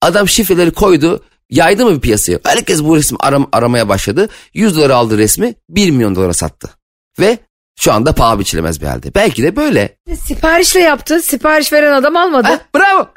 [0.03, 2.39] Adam şifreleri koydu yaydı mı bir piyasaya?
[2.45, 4.29] Herkes bu resmi aram, aramaya başladı.
[4.55, 6.71] 100 dolara aldı resmi 1 milyon dolara sattı.
[7.19, 7.39] Ve
[7.81, 9.15] şu anda paha biçilemez bir halde.
[9.15, 9.97] Belki de böyle.
[10.27, 11.23] Siparişle yaptı.
[11.23, 12.49] Sipariş veren adam almadı.
[12.49, 13.09] Ha, bravo.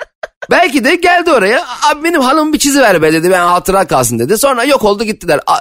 [0.51, 1.65] Belki de geldi oraya.
[1.91, 3.31] Abi benim hanım bir çiziver be dedi.
[3.31, 4.37] Ben hatıra kalsın dedi.
[4.37, 5.39] Sonra yok oldu gittiler.
[5.47, 5.59] A-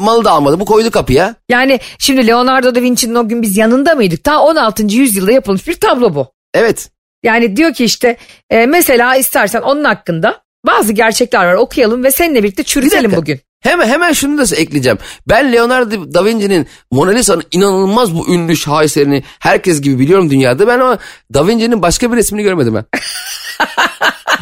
[0.00, 0.60] malı da almadı.
[0.60, 1.34] Bu koydu kapıya.
[1.48, 4.24] Yani şimdi Leonardo da Vinci'nin o gün biz yanında mıydık?
[4.24, 4.82] Ta 16.
[4.82, 6.26] yüzyılda yapılmış bir tablo bu.
[6.54, 6.90] Evet.
[7.22, 8.16] Yani diyor ki işte
[8.50, 13.16] e, mesela istersen onun hakkında bazı gerçekler var okuyalım ve seninle birlikte Bir çürütelim dakika.
[13.20, 13.40] bugün.
[13.62, 14.98] Hemen hemen şunu da ekleyeceğim.
[15.28, 20.66] Ben Leonardo da Vinci'nin Mona Lisa'nın inanılmaz bu ünlü şaheserini herkes gibi biliyorum dünyada.
[20.66, 20.98] Ben ama
[21.34, 22.84] Da Vinci'nin başka bir resmini görmedim ben.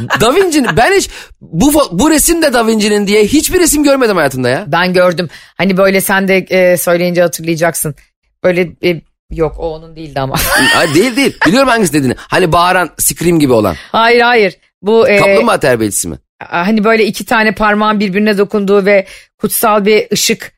[0.20, 4.48] da Vinci'nin ben hiç bu bu resim de Da Vinci'nin diye hiçbir resim görmedim hayatımda
[4.48, 4.64] ya.
[4.66, 5.28] Ben gördüm.
[5.56, 7.94] Hani böyle sen de e, söyleyince hatırlayacaksın.
[8.44, 10.36] Böyle e, Yok o onun değildi ama.
[10.74, 11.36] Hayır, değil değil.
[11.46, 12.14] Biliyorum hangisi dediğini.
[12.18, 13.76] Hani bağıran Scream gibi olan.
[13.92, 14.56] hayır hayır.
[14.82, 16.18] Bu e, Kaplumbağa terbiyecisi mi?
[16.48, 19.06] Hani böyle iki tane parmağın birbirine dokunduğu ve
[19.38, 20.52] kutsal bir ışık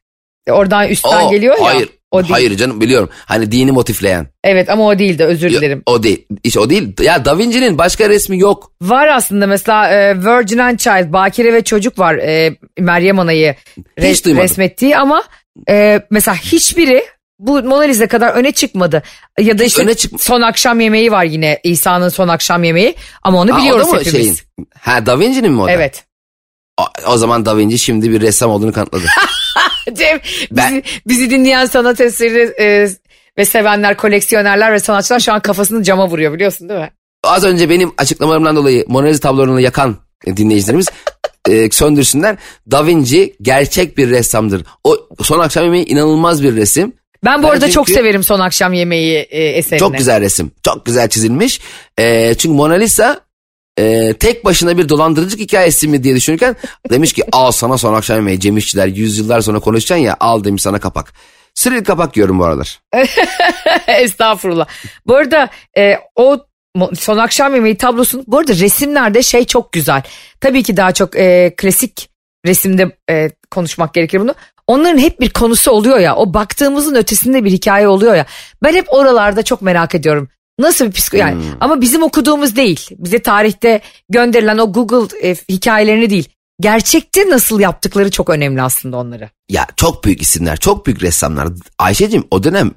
[0.51, 1.64] oradan üstten O, geliyor ya.
[1.64, 1.88] Hayır.
[2.11, 2.31] O değil.
[2.33, 3.11] Hayır canım biliyorum.
[3.27, 4.27] Hani dini motifleyen.
[4.45, 5.83] Evet ama o değildi özür Yo- dilerim.
[5.87, 6.27] O değil.
[6.45, 6.92] Hiç o değil.
[7.01, 8.73] Ya Da Vinci'nin başka resmi yok.
[8.83, 13.55] Var aslında mesela e, Virgin and Child, Bakire ve Çocuk var e, Meryem Ana'yı
[14.25, 14.45] duymadım.
[14.45, 15.23] resmettiği ama
[15.71, 17.05] e, mesela hiçbiri
[17.46, 19.02] bu Mona Lisa kadar öne çıkmadı.
[19.40, 23.38] Ya da işte Öne çık- son akşam yemeği var yine İsa'nın son akşam yemeği ama
[23.40, 24.12] onu Ha, biliyoruz o da mı hepimiz.
[24.22, 24.38] şeyin?
[24.81, 25.70] Ha Da Vinci'nin mi o da?
[25.70, 26.05] Evet.
[26.81, 29.05] O, o zaman Da Vinci şimdi bir ressam olduğunu kanıtladı.
[29.92, 30.20] Cem,
[30.52, 32.88] Ben- bizi, bizi dinleyen sanat eseri e,
[33.38, 36.90] ve sevenler, koleksiyonerler ve sanatçılar şu an kafasını cama vuruyor biliyorsun değil mi?
[37.24, 40.88] Az önce benim açıklamalarımdan dolayı Mona Lisa tablolarını yakan dinleyicilerimiz
[41.48, 42.37] e, söndürsünler.
[42.70, 44.64] Da Vinci gerçek bir ressamdır.
[44.85, 46.92] O son akşam yemeği inanılmaz bir resim.
[47.25, 49.79] Ben bu arada çok çünkü- severim son akşam yemeği e, eserini.
[49.79, 50.51] Çok güzel resim.
[50.65, 51.61] Çok güzel çizilmiş.
[51.99, 53.21] E, çünkü Mona Lisa
[53.79, 56.57] e, tek başına bir dolandırıcılık hikayesi mi diye düşünürken
[56.91, 60.63] demiş ki al sana son akşam yemeği Cem İşçiler yüzyıllar sonra konuşacaksın ya al demiş
[60.63, 61.13] sana kapak.
[61.55, 62.81] Sürekli kapak yiyorum bu aralar.
[63.87, 64.67] Estağfurullah.
[65.07, 66.47] Bu arada e, o
[66.95, 70.03] son akşam yemeği tablosunun bu arada resimlerde şey çok güzel.
[70.41, 72.09] Tabii ki daha çok e, klasik
[72.47, 74.35] resimde e, konuşmak gerekir bunu.
[74.66, 76.16] Onların hep bir konusu oluyor ya.
[76.16, 78.27] O baktığımızın ötesinde bir hikaye oluyor ya.
[78.62, 80.29] Ben hep oralarda çok merak ediyorum.
[80.59, 81.51] Nasıl bir psiko yani Hmm.
[81.61, 82.88] ama bizim okuduğumuz değil.
[82.90, 86.29] Bize tarihte gönderilen o Google e, hikayelerini değil.
[86.61, 89.31] Gerçekte nasıl yaptıkları çok önemli aslında onları.
[89.48, 91.48] Ya çok büyük isimler, çok büyük ressamlar.
[91.79, 92.70] Ayşe'cim o dönem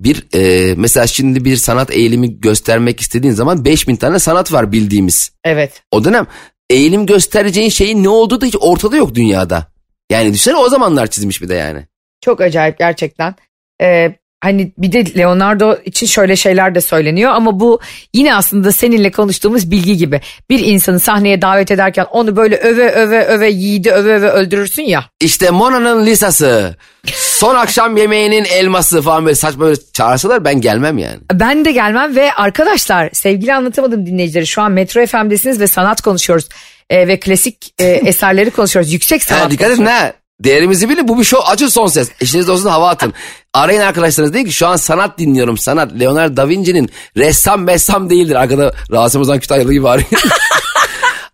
[0.00, 5.30] bir e, mesela şimdi bir sanat eğilimi göstermek istediğin zaman 5000 tane sanat var bildiğimiz.
[5.44, 5.82] Evet.
[5.90, 6.26] O dönem
[6.70, 9.66] eğilim göstereceğin şeyin ne olduğu da hiç ortada yok dünyada.
[10.10, 11.86] Yani düşünsene o zamanlar çizmiş bir de yani.
[12.20, 13.34] Çok acayip gerçekten.
[13.82, 17.80] Ee, hani bir de Leonardo için şöyle şeyler de söyleniyor ama bu
[18.14, 20.20] yine aslında seninle konuştuğumuz bilgi gibi.
[20.50, 25.04] Bir insanı sahneye davet ederken onu böyle öve öve öve yiğidi öve öve öldürürsün ya.
[25.20, 26.76] İşte Mona'nın lisası,
[27.14, 31.18] son akşam yemeğinin elması falan böyle saçma böyle çağırsalar ben gelmem yani.
[31.32, 36.48] Ben de gelmem ve arkadaşlar sevgili anlatamadım dinleyicileri şu an Metro FM'desiniz ve sanat konuşuyoruz.
[36.90, 38.92] Ee, ve klasik e, eserleri konuşuyoruz.
[38.92, 40.12] Yüksek sanat Ha, dikkat edin ha.
[40.44, 42.08] Değerimizi bilin bu bir show açın son ses.
[42.20, 43.12] İşiniz olsun hava atın.
[43.54, 45.92] Arayın arkadaşlarınız deyin ki şu an sanat dinliyorum sanat.
[46.00, 48.34] Leonardo da Vinci'nin ressam bessam değildir.
[48.34, 50.08] Arkada Rasim Ozan Kütahyalı gibi bağırıyor.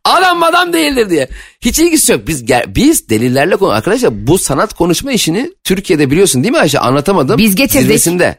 [0.05, 1.29] adam adam değildir diye.
[1.61, 2.21] Hiç ilgisi yok.
[2.27, 6.79] Biz gel- biz delillerle konu arkadaşlar bu sanat konuşma işini Türkiye'de biliyorsun değil mi Ayşe?
[6.79, 7.39] Anlatamadım.
[7.39, 7.83] Biz getirdik.
[7.87, 8.37] Zirvesinde.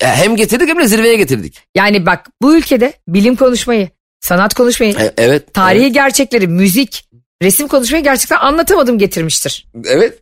[0.00, 1.60] E, Hem getirdik hem de zirveye getirdik.
[1.74, 3.88] Yani bak bu ülkede bilim konuşmayı,
[4.20, 5.54] sanat konuşmayı, E, evet.
[5.54, 7.04] tarihi gerçekleri, müzik,
[7.42, 9.66] resim konuşmayı gerçekten anlatamadım getirmiştir.
[9.88, 10.18] Evet.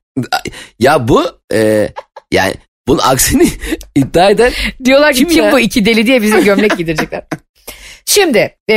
[0.79, 1.89] Ya bu e,
[2.33, 2.55] yani
[2.89, 3.49] bunun aksini
[3.97, 4.53] iddia eden
[4.85, 7.23] Diyorlar ki Kim kim, bu iki deli diye bize gömlek giydirecekler.
[8.07, 8.75] Şimdi e,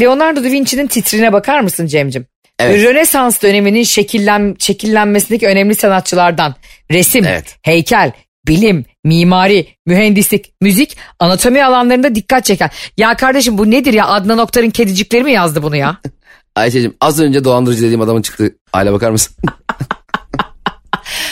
[0.00, 2.26] Leonardo da Vinci'nin titrine bakar mısın Cem'cim?
[2.60, 2.84] Evet.
[2.84, 6.54] Rönesans döneminin şekillen, şekillenmesindeki önemli sanatçılardan
[6.90, 7.56] resim, Evet.
[7.62, 8.12] heykel,
[8.46, 12.70] bilim, mimari, mühendislik, müzik, anatomi alanlarında dikkat çeken.
[12.96, 15.96] Ya kardeşim bu nedir ya Adnan Oktar'ın kedicikleri mi yazdı bunu ya?
[16.56, 19.36] Ayşe'cim az önce dolandırıcı dediğim adamın çıktı hale bakar mısın?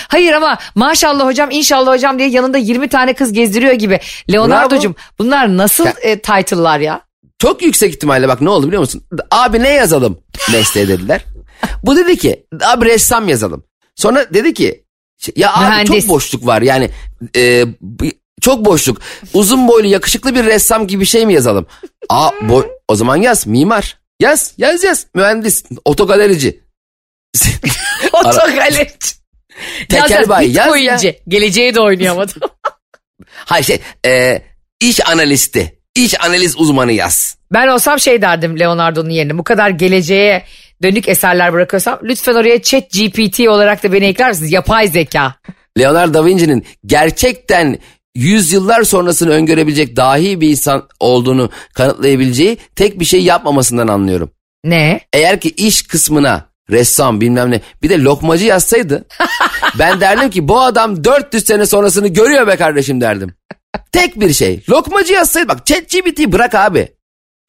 [0.08, 4.00] Hayır ama maşallah hocam inşallah hocam diye yanında 20 tane kız gezdiriyor gibi.
[4.32, 7.00] Leonardo'cum bunlar nasıl e, title'lar ya?
[7.38, 9.02] Çok yüksek ihtimalle bak ne oldu biliyor musun?
[9.30, 10.18] Abi ne yazalım
[10.52, 11.24] mesleğe dediler.
[11.82, 13.64] Bu dedi ki abi ressam yazalım.
[13.96, 14.85] Sonra dedi ki
[15.36, 16.06] ya abi Mühendis.
[16.06, 16.90] çok boşluk var yani
[17.36, 17.64] e,
[18.40, 19.00] çok boşluk.
[19.32, 21.66] Uzun boylu yakışıklı bir ressam gibi bir şey mi yazalım?
[22.08, 23.98] Aa boy, o zaman yaz mimar.
[24.20, 26.60] Yaz yaz yaz mühendis otogalerici.
[28.12, 28.88] Otogaleri.
[29.88, 30.74] Tekel bayi yaz ya.
[30.74, 31.20] Bitcoin'ci.
[31.28, 32.50] Geleceğe de oynuyor adam.
[33.34, 34.42] Hayır şey e,
[34.80, 35.78] iş analisti.
[35.94, 37.38] İş analiz uzmanı yaz.
[37.52, 39.38] Ben olsam şey derdim Leonardo'nun yerine.
[39.38, 40.44] Bu kadar geleceğe
[40.82, 44.52] dönük eserler bırakıyorsam lütfen oraya chat GPT olarak da beni ekler misiniz?
[44.52, 45.34] Yapay zeka.
[45.78, 47.78] Leonardo da Vinci'nin gerçekten
[48.14, 54.30] yüzyıllar sonrasını öngörebilecek dahi bir insan olduğunu kanıtlayabileceği tek bir şey yapmamasından anlıyorum.
[54.64, 55.00] Ne?
[55.12, 59.06] Eğer ki iş kısmına ressam bilmem ne bir de lokmacı yazsaydı
[59.78, 63.34] ben derdim ki bu adam 400 sene sonrasını görüyor be kardeşim derdim.
[63.92, 66.95] Tek bir şey lokmacı yazsaydı bak ChatGPT bırak abi.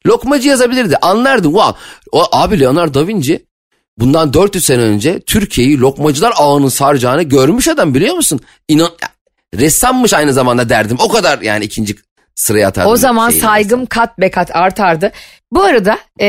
[0.06, 1.52] Lokmacı yazabilirdi anlardım.
[1.52, 1.80] Wow.
[2.12, 3.46] O, abi Leonardo da Vinci
[3.98, 8.40] bundan 400 sene önce Türkiye'yi lokmacılar ağının saracağını görmüş adam biliyor musun?
[8.68, 8.90] İnan
[9.54, 10.96] ressammış aynı zamanda derdim.
[11.00, 11.96] O kadar yani ikinci
[12.34, 12.92] sıraya atardım.
[12.92, 15.12] O zaman saygım kat be kat artardı.
[15.52, 16.26] Bu arada e,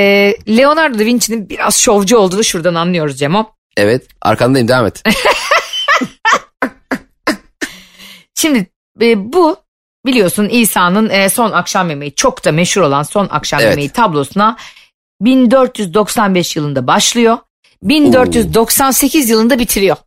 [0.48, 3.56] Leonardo da Vinci'nin biraz şovcu olduğunu şuradan anlıyoruz Cemo.
[3.78, 5.04] Evet arkandayım devam et.
[8.36, 8.68] Şimdi
[9.02, 9.58] e, bu
[10.06, 13.70] biliyorsun İsa'nın e, son akşam yemeği çok da meşhur olan son akşam Evet.
[13.70, 14.58] yemeği tablosuna
[15.22, 17.38] 1495 yılında başlıyor.
[17.84, 19.98] 1498 yılında bitiriyor.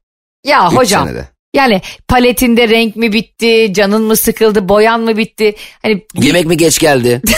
[0.47, 1.29] Ya Üç hocam senede.
[1.55, 5.55] yani paletinde renk mi bitti, canın mı sıkıldı, boyan mı bitti?
[5.83, 7.23] Hani Yemek mi geç geldi?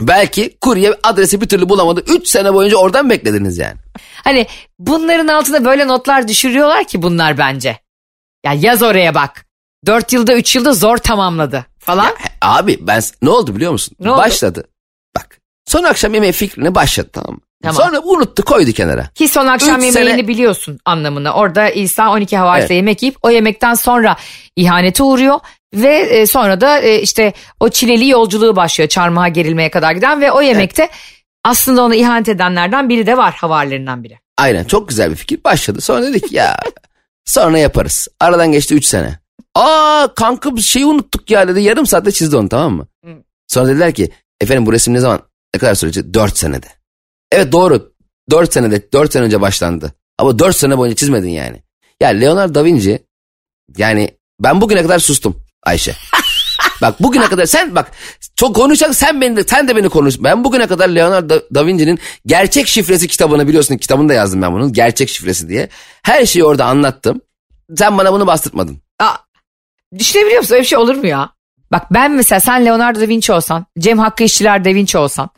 [0.00, 2.04] Belki kurye adresi bir türlü bulamadı.
[2.08, 3.76] 3 sene boyunca oradan beklediniz yani.
[4.24, 4.46] Hani
[4.78, 7.78] bunların altına böyle notlar düşürüyorlar ki bunlar bence.
[8.46, 9.45] Ya yaz oraya bak.
[9.86, 12.06] 4 yılda 3 yılda zor tamamladı falan.
[12.06, 13.96] He, Abi ben ne oldu biliyor musun?
[14.00, 14.18] Ne oldu?
[14.20, 14.64] Başladı.
[15.16, 17.40] Bak son akşam yemeği fikrine başladı tamam mı?
[17.62, 17.76] Tamam.
[17.82, 19.06] Sonra unuttu koydu kenara.
[19.14, 21.32] Ki son akşam Üç yemeğini sene- biliyorsun anlamını.
[21.32, 22.76] Orada İsa 12 havarisle Evet.
[22.76, 24.16] yemek yiyip o yemekten sonra
[24.56, 25.40] ihanete uğruyor.
[25.74, 30.20] Ve e, sonra da e, işte o çileli yolculuğu başlıyor çarmıha gerilmeye kadar giden.
[30.20, 30.88] Ve o yemekte
[31.44, 34.18] aslında onu ihanet edenlerden biri de var havarilerinden biri.
[34.38, 35.80] Aynen çok güzel bir fikir başladı.
[35.80, 36.56] Sonra dedik ya
[37.24, 38.08] sonra yaparız.
[38.20, 39.18] Aradan geçti 3 sene.
[39.54, 41.60] Aa kanka bir şeyi unuttuk ya dedi.
[41.60, 42.86] Yarım saatte çizdi onu tamam mı?
[43.04, 43.10] Hı.
[43.48, 45.20] Sonra dediler ki efendim bu resim ne zaman
[45.54, 46.14] ne kadar sürecek?
[46.14, 46.66] 4 senede.
[47.32, 47.92] Evet doğru
[48.30, 49.92] 4 senede 4 sene önce başlandı.
[50.18, 51.62] Ama 4 sene boyunca çizmedin yani.
[52.00, 53.06] Ya Leonardo da Vinci
[53.76, 55.96] yani ben bugüne kadar sustum Ayşe.
[56.82, 57.92] bak bugüne kadar sen bak
[58.36, 60.14] çok konuşacak sen beni de sen de beni konuş.
[60.18, 64.52] Ben bugüne kadar Leonardo da, da Vinci'nin gerçek şifresi kitabını biliyorsun kitabını da yazdım ben
[64.52, 65.68] bunun gerçek şifresi diye.
[66.02, 67.20] Her şeyi orada anlattım.
[67.76, 68.80] Sen bana bunu bastırtmadın.
[68.98, 69.16] Aa,
[69.98, 71.30] düşünebiliyor musun öyle bir şey olur mu ya?
[71.72, 75.30] Bak ben mesela sen Leonardo da Vinci olsan, Cem Hakkı İşçiler da Vinci olsan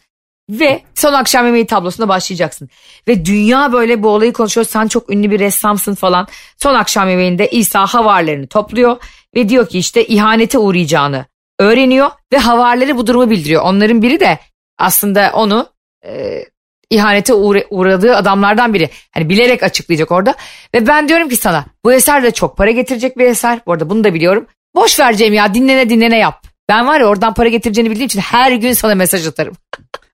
[0.51, 2.69] ve son akşam yemeği tablosuna başlayacaksın.
[3.09, 4.67] Ve dünya böyle bu olayı konuşuyor.
[4.67, 6.29] Sen çok ünlü bir ressamsın falan.
[6.57, 8.97] Son akşam yemeğinde İsa havarilerini topluyor
[9.35, 11.27] ve diyor ki işte ihanete uğrayacağını
[11.59, 13.63] öğreniyor ve havarileri bu durumu bildiriyor.
[13.63, 14.39] Onların biri de
[14.79, 15.67] aslında onu
[16.05, 16.45] e,
[16.91, 18.91] ihanete uğra- uğradığı adamlardan biri.
[19.11, 20.35] Hani bilerek açıklayacak orada.
[20.75, 23.61] Ve ben diyorum ki sana bu eser de çok para getirecek bir eser.
[23.67, 24.47] Bu arada bunu da biliyorum.
[24.75, 26.45] Boş ver Cem ya dinlene dinlene yap.
[26.69, 29.55] Ben var ya oradan para getireceğini bildiğim için her gün sana mesaj atarım.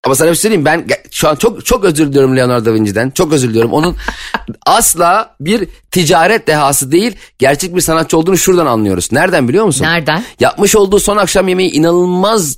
[0.04, 3.10] Ama sana bir şey söyleyeyim ben şu an çok çok özür diliyorum Leonardo da Vinci'den.
[3.10, 3.72] Çok özür diliyorum.
[3.72, 3.96] Onun
[4.66, 9.12] asla bir ticaret dehası değil gerçek bir sanatçı olduğunu şuradan anlıyoruz.
[9.12, 9.84] Nereden biliyor musun?
[9.84, 10.24] Nereden?
[10.40, 12.56] Yapmış olduğu son akşam yemeği inanılmaz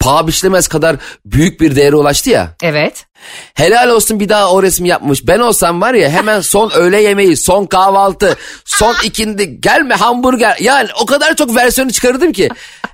[0.00, 2.50] paha biçilemez kadar büyük bir değere ulaştı ya.
[2.62, 3.06] Evet.
[3.54, 5.26] Helal olsun bir daha o resmi yapmış.
[5.26, 10.56] Ben olsam var ya hemen son öğle yemeği, son kahvaltı, son ikindi gelme hamburger.
[10.60, 12.48] Yani o kadar çok versiyonu çıkarırdım ki.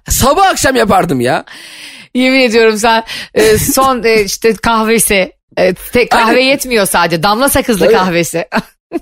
[0.08, 1.44] Sabah akşam yapardım ya.
[2.14, 5.32] Yemin ediyorum sen e, son e, işte kahvesi.
[5.56, 6.40] e, tek kahve Aynen.
[6.40, 7.22] yetmiyor sadece.
[7.22, 7.94] Damla sakızlı Tabii.
[7.94, 8.48] kahvesi.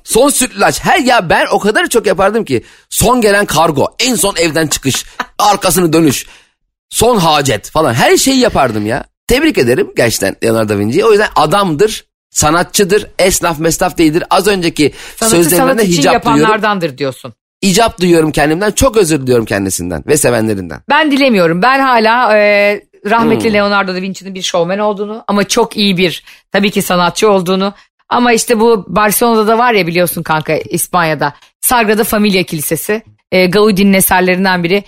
[0.04, 0.84] Son sütlaç.
[0.84, 2.64] Her ya ben o kadar çok yapardım ki.
[2.90, 5.04] Son gelen kargo, en son evden çıkış,
[5.38, 6.26] arkasını dönüş,
[6.92, 9.04] son hacet falan her şeyi yapardım ya.
[9.28, 11.04] Tebrik ederim gerçekten Leonardo da Vinci'yi.
[11.04, 14.24] O yüzden adamdır, sanatçıdır, esnaf mesnaf değildir.
[14.30, 16.40] Az önceki Sanatı sözlerimden sanat de için hicap duyuyorum.
[16.42, 17.34] yapanlardandır diyorsun.
[17.62, 18.70] İcap duyuyorum kendimden.
[18.70, 20.80] Çok özür diliyorum kendisinden ve sevenlerinden.
[20.88, 21.62] Ben dilemiyorum.
[21.62, 23.54] Ben hala e, rahmetli Hmm.
[23.54, 27.74] Leonardo da Vinci'nin bir şovmen olduğunu ama çok iyi bir tabii ki sanatçı olduğunu
[28.08, 33.02] ama işte bu Barcelona'da da var ya biliyorsun kanka İspanya'da Sagrada Familia Kilisesi
[33.32, 34.84] e, Gaudi'nin eserlerinden biri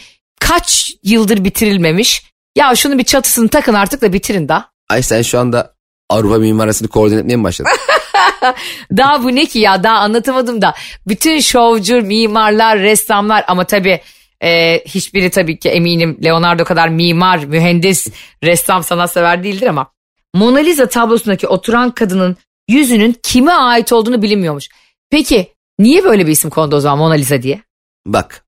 [0.48, 2.22] kaç yıldır bitirilmemiş.
[2.56, 4.70] Ya şunun bir çatısını takın artık da bitirin da.
[4.90, 5.74] Ay sen şu anda
[6.10, 7.70] Avrupa mimarasını koordine etmeye mi başladın?
[8.96, 10.74] Daha bu ne ki ya daha anlatamadım da.
[11.06, 14.00] Bütün şovcu, mimarlar, ressamlar ama tabii
[14.42, 18.06] e, hiçbiri tabii ki eminim Leonardo kadar mimar, mühendis,
[18.44, 19.86] ressam, sanatsever değildir ama
[20.34, 22.36] Mona Lisa tablosundaki oturan kadının
[22.68, 24.68] yüzünün kime ait olduğunu bilinmiyormuş.
[25.10, 27.62] Peki niye böyle bir isim kondu o zaman Mona Lisa diye?
[28.06, 28.43] Bak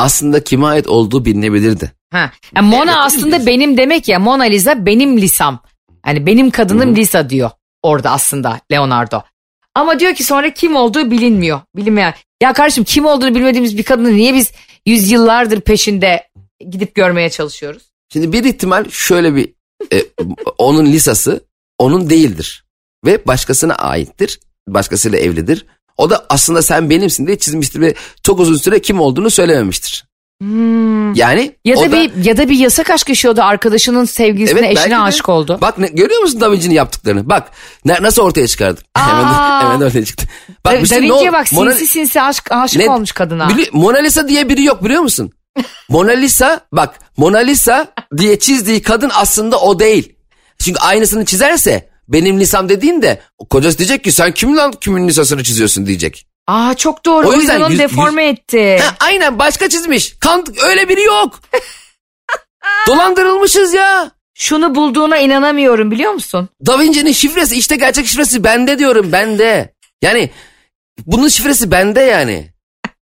[0.00, 1.92] aslında kime ait olduğu bilinebilirdi.
[2.12, 2.30] Ha.
[2.56, 3.46] Yani Mona Evet, aslında biliyorsun.
[3.46, 5.62] benim demek ya Mona Lisa benim lisam.
[6.06, 7.50] Yani benim kadınım Lisa diyor
[7.82, 9.22] orada aslında Leonardo.
[9.74, 11.60] Ama diyor ki sonra kim olduğu bilinmiyor.
[11.76, 12.14] Bilinmeyen.
[12.42, 14.52] Ya kardeşim kim olduğunu bilmediğimiz bir kadını niye biz
[14.86, 16.28] yüzyıllardır peşinde
[16.70, 17.82] gidip görmeye çalışıyoruz?
[18.12, 19.54] Şimdi bir ihtimal şöyle bir
[19.92, 20.04] e,
[20.58, 21.44] onun lisası
[21.78, 22.64] onun değildir
[23.04, 24.40] ve başkasına aittir.
[24.68, 25.66] Başkasıyla evlidir.
[26.00, 30.04] O da aslında sen benimsin diye çizmiştir ve çok uzun süre kim olduğunu söylememiştir.
[31.14, 34.90] Yani Ya o da, bir ya da bir yasak aşk yaşıyordu arkadaşının sevgilisine Evet, eşine
[34.94, 34.98] de.
[34.98, 35.58] aşık oldu.
[35.60, 37.28] Bak ne, görüyor musun Da Vinci'nin yaptıklarını?
[37.28, 37.50] Bak
[37.84, 38.80] ne- nasıl ortaya çıkardı.
[38.96, 39.24] Hemen,
[39.62, 40.26] hemen ortaya çıktı.
[40.26, 43.44] da, Bak, bir da şey- Vinci'ye bak Mona- sinsi sinsi aşk, aşık Ne- olmuş kadına.
[43.48, 45.32] Bili- Mona Lisa diye biri yok biliyor musun?
[45.88, 47.86] Mona Lisa bak Mona Lisa
[48.16, 50.12] diye çizdiği kadın aslında o değil.
[50.58, 53.20] Çünkü aynısını çizerse benim lisam dediğinde
[53.50, 56.26] kocası diyecek ki sen kimin lan kimin lisasını çiziyorsun diyecek.
[56.46, 57.26] Aa çok doğru.
[57.26, 58.78] O O yüzden yüzden onu yüz- deforme etti.
[58.82, 60.14] Ha, aynen başka çizmiş.
[60.20, 61.40] Kant öyle biri yok.
[62.88, 64.10] Dolandırılmışız ya.
[64.34, 66.48] Şunu bulduğuna inanamıyorum biliyor musun?
[66.66, 69.74] Da Vinci'nin şifresi işte gerçek şifresi bende diyorum bende.
[70.02, 70.30] Yani
[71.06, 72.52] bunun şifresi bende yani.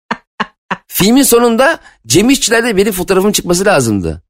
[0.88, 4.24] Filmin sonunda Cem İşçiler'de benim fotoğrafım çıkması lazımdı.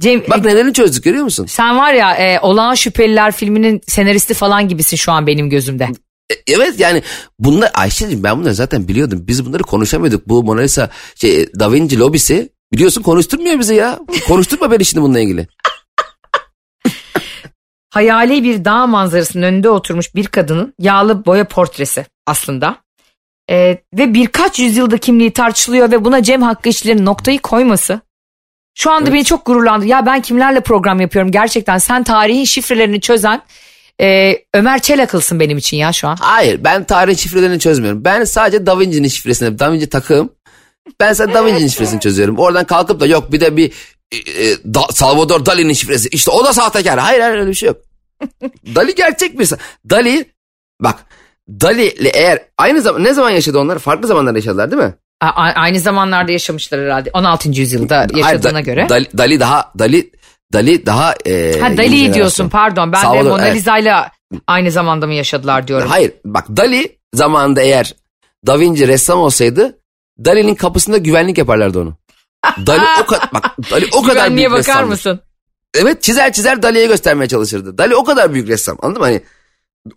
[0.00, 1.46] Cem, Bak nelerini çözdük görüyor musun?
[1.46, 5.84] sen var ya e, Olağan Şüpheliler filminin senaristi falan gibisin şu an benim gözümde.
[6.30, 7.02] E, Evet yani
[7.38, 9.24] bunlar Ayşe'cim ben bunları zaten biliyordum.
[9.26, 10.28] Biz bunları konuşamıyorduk.
[10.28, 13.98] Bu Mona Lisa şey Da Vinci lobisi biliyorsun konuşturmuyor bizi ya.
[14.28, 15.48] Konuşturma beni şimdi bununla ilgili.
[17.90, 22.76] Hayali bir dağ manzarasının önünde oturmuş bir kadının yağlı boya portresi aslında.
[23.50, 23.56] E,
[23.98, 28.00] ve birkaç yüzyılda kimliği tartışılıyor ve buna Cem Hakkı işçilerin noktayı koyması
[28.74, 29.86] şu anda beni çok gururlandı.
[29.86, 33.42] Ya ben kimlerle program yapıyorum gerçekten sen tarihin şifrelerini çözen
[34.00, 36.16] e, Ömer Çelakılsın benim için ya şu an.
[36.20, 38.04] Hayır ben tarihin şifrelerini çözmüyorum.
[38.04, 40.32] Ben sadece Da Vinci'nin şifresini, Da Vinci takığım.
[41.00, 42.38] Ben sadece Da Vinci'nin şifresini çözüyorum.
[42.38, 43.72] Oradan kalkıp da yok bir de bir
[44.12, 46.08] e, e, Da- Salvador Dali'nin şifresi.
[46.08, 46.98] İşte o da sahtekar.
[46.98, 47.76] Hayır hayır öyle bir şey yok.
[48.74, 49.58] Dali gerçek bir insan.
[49.90, 50.24] Dali
[50.80, 50.96] bak
[51.48, 53.78] Dali ile eğer aynı zaman ne zaman yaşadı onlar?
[53.78, 54.94] Farklı zamanlarda yaşadılar değil mi?
[55.20, 57.48] A- aynı zamanlarda yaşamışlar herhalde 16.
[57.60, 58.88] yüzyılda yaşadığına Hayır, Da- göre.
[58.88, 60.10] Dali, Dali daha Dali
[60.52, 63.56] Dali daha e, ha Dali diyorsun pardon ben de Salvador, Mona evet.
[63.56, 64.10] Lisa'yla
[64.46, 65.88] aynı zamanda mı yaşadılar diyorum.
[65.88, 67.94] Hayır bak Dali zamanında eğer
[68.46, 69.78] Da Vinci ressam olsaydı
[70.24, 71.94] Dali'nin kapısında güvenlik yaparlardı onu.
[72.66, 74.88] Dali o kadar bak Dali o kadar büyük bakar ressamdır.
[74.88, 75.20] mısın?
[75.74, 77.78] Evet çizer çizer Dali'ye göstermeye çalışırdı.
[77.78, 79.06] Dali o kadar büyük ressam anladın mı?
[79.06, 79.20] Hani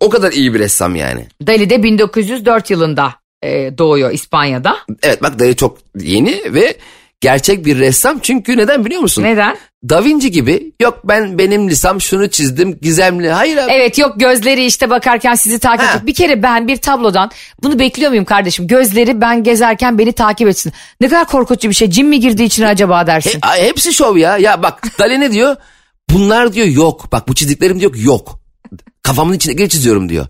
[0.00, 1.28] o kadar iyi bir ressam yani.
[1.46, 4.76] Dali de 1904 yılında e, doğuyor İspanya'da.
[5.02, 6.76] Evet bak Dali çok yeni ve
[7.20, 8.18] gerçek bir ressam.
[8.18, 9.22] Çünkü neden biliyor musun?
[9.22, 9.56] Neden?
[9.88, 13.30] Da Vinci gibi yok ben benim lisam şunu çizdim gizemli.
[13.30, 13.72] Hayır abi.
[13.72, 16.06] Evet yok gözleri işte bakarken sizi takip edecek.
[16.06, 17.30] Bir kere ben bir tablodan
[17.62, 18.66] bunu bekliyor muyum kardeşim?
[18.66, 20.72] Gözleri ben gezerken beni takip etsin.
[21.00, 21.90] Ne kadar korkutucu bir şey.
[21.90, 23.40] Cin mi girdiği için acaba dersin?
[23.44, 24.38] He- hepsi şov ya.
[24.38, 25.56] Ya bak Dali ne diyor?
[26.10, 27.12] Bunlar diyor yok.
[27.12, 28.40] Bak bu çizdiklerim diyor yok.
[29.02, 30.26] Kafamın içine çiziyorum diyor.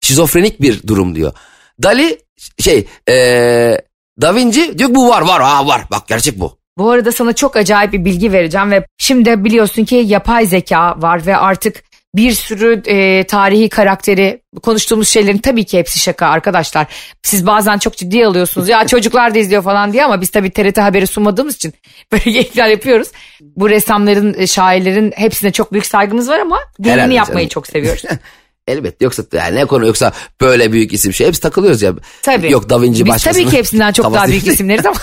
[0.00, 1.32] Şizofrenik bir durum diyor.
[1.82, 2.18] Dali
[2.58, 3.80] şey eee
[4.20, 5.82] Da Vinci diyor ki bu var var ha var.
[5.90, 6.58] Bak gerçek bu.
[6.78, 11.26] Bu arada sana çok acayip bir bilgi vereceğim ve şimdi biliyorsun ki yapay zeka var
[11.26, 16.86] ve artık bir sürü e, tarihi karakteri konuştuğumuz şeylerin tabii ki hepsi şaka arkadaşlar.
[17.22, 20.78] Siz bazen çok ciddi alıyorsunuz ya çocuklar da izliyor falan diye ama biz tabii TRT
[20.78, 21.74] haberi sunmadığımız için
[22.12, 23.08] böyle geyikler yapıyoruz.
[23.40, 27.48] Bu ressamların, e, şairlerin hepsine çok büyük saygımız var ama geyini yapmayı canım.
[27.48, 28.02] çok seviyoruz.
[28.68, 31.92] Elbet yoksa yani ne konu yoksa böyle büyük isim şey hepsi takılıyoruz ya.
[32.22, 32.50] Tabii.
[32.50, 33.42] Yok Da Vinci Biz başkasının.
[33.42, 34.96] tabii ki hepsinden çok daha büyük isimleriz ama.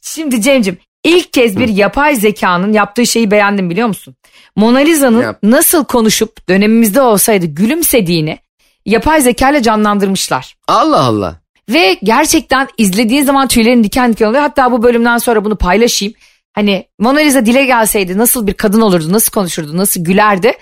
[0.00, 4.14] Şimdi Cem'cim ilk kez bir yapay zekanın yaptığı şeyi beğendim biliyor musun?
[4.56, 8.38] Mona Lisa'nın nasıl konuşup dönemimizde olsaydı gülümsediğini
[8.86, 10.56] yapay zeka ile canlandırmışlar.
[10.68, 11.40] Allah Allah.
[11.68, 14.42] Ve gerçekten izlediğin zaman tüylerin diken diken oluyor.
[14.42, 16.14] Hatta bu bölümden sonra bunu paylaşayım.
[16.52, 20.52] Hani Mona Lisa dile gelseydi nasıl bir kadın olurdu, nasıl konuşurdu, nasıl gülerdi.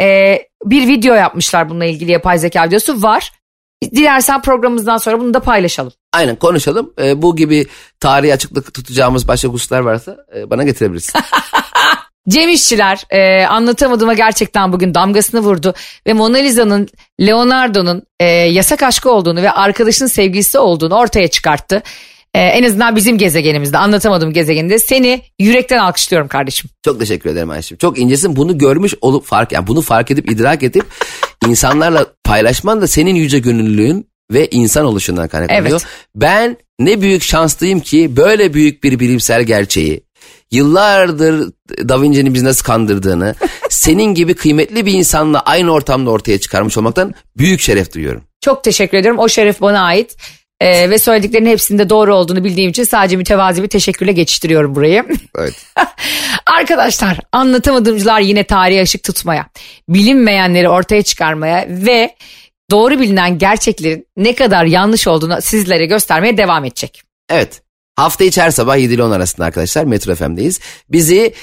[0.00, 3.32] Ee, bir video yapmışlar bununla ilgili yapay zeka videosu var.
[3.82, 5.92] Dilersen programımızdan sonra bunu da paylaşalım.
[6.12, 6.92] Aynen konuşalım.
[7.00, 7.66] Ee, bu gibi
[8.00, 11.20] tarihi açıklık tutacağımız başka hususlar varsa e, bana getirebilirsin.
[12.28, 15.74] Cem İşçiler e, anlatamadığıma gerçekten bugün damgasını vurdu
[16.06, 16.88] ve Mona Lisa'nın
[17.20, 21.82] Leonardo'nun e, yasak aşkı olduğunu ve arkadaşının sevgilisi olduğunu ortaya çıkarttı.
[22.36, 26.70] E, en azından bizim gezegenimizde anlatamadığım gezegeninde seni yürekten alkışlıyorum kardeşim.
[26.84, 27.78] Çok teşekkür ederim Ayşem.
[27.78, 28.36] Çok incesin.
[28.36, 30.84] Bunu görmüş olup fark yani bunu fark edip idrak edip
[31.46, 35.70] insanlarla paylaşman da senin yüce gönüllülüğün ve insan oluşundan kaynaklanıyor.
[35.70, 35.86] Evet.
[36.14, 40.00] Ben ne büyük şanslıyım ki böyle büyük bir bilimsel gerçeği
[40.50, 41.52] yıllardır
[41.88, 43.34] Da Vinci'nin bizi nasıl kandırdığını
[43.70, 48.22] senin gibi kıymetli bir insanla aynı ortamda ortaya çıkarmış olmaktan büyük şeref duyuyorum.
[48.40, 49.20] Çok teşekkür ediyorum.
[49.20, 50.16] O şeref bana ait.
[50.60, 55.04] E, ve söylediklerinin hepsinde doğru olduğunu bildiğim için sadece mütevazi bir teşekkürle geçiştiriyorum burayı.
[55.38, 55.66] Evet.
[56.58, 59.46] Arkadaşlar anlatamadığımcılar yine tarihe ışık tutmaya,
[59.88, 62.16] bilinmeyenleri ortaya çıkarmaya ve
[62.70, 67.02] doğru bilinen gerçeklerin ne kadar yanlış olduğunu sizlere göstermeye devam edecek.
[67.30, 67.62] Evet.
[67.96, 70.60] Hafta içi her sabah 7 ile 10 arasında arkadaşlar Metro FM'deyiz.
[70.88, 71.34] Bizi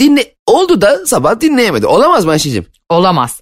[0.00, 1.86] dinle oldu da sabah dinleyemedi.
[1.86, 2.66] Olamaz mı Ayşe'cim?
[2.88, 3.40] Olamaz.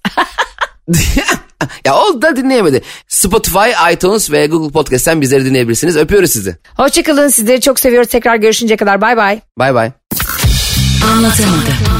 [1.85, 2.81] ya oldu da dinleyemedi.
[3.07, 5.97] Spotify, iTunes ve Google Podcast'ten bizleri dinleyebilirsiniz.
[5.97, 6.57] Öpüyoruz sizi.
[6.77, 8.09] Hoşçakalın sizleri çok seviyoruz.
[8.09, 9.39] Tekrar görüşünceye kadar bay bay.
[9.57, 9.91] Bay bay.
[11.13, 11.98] Anlatamadım.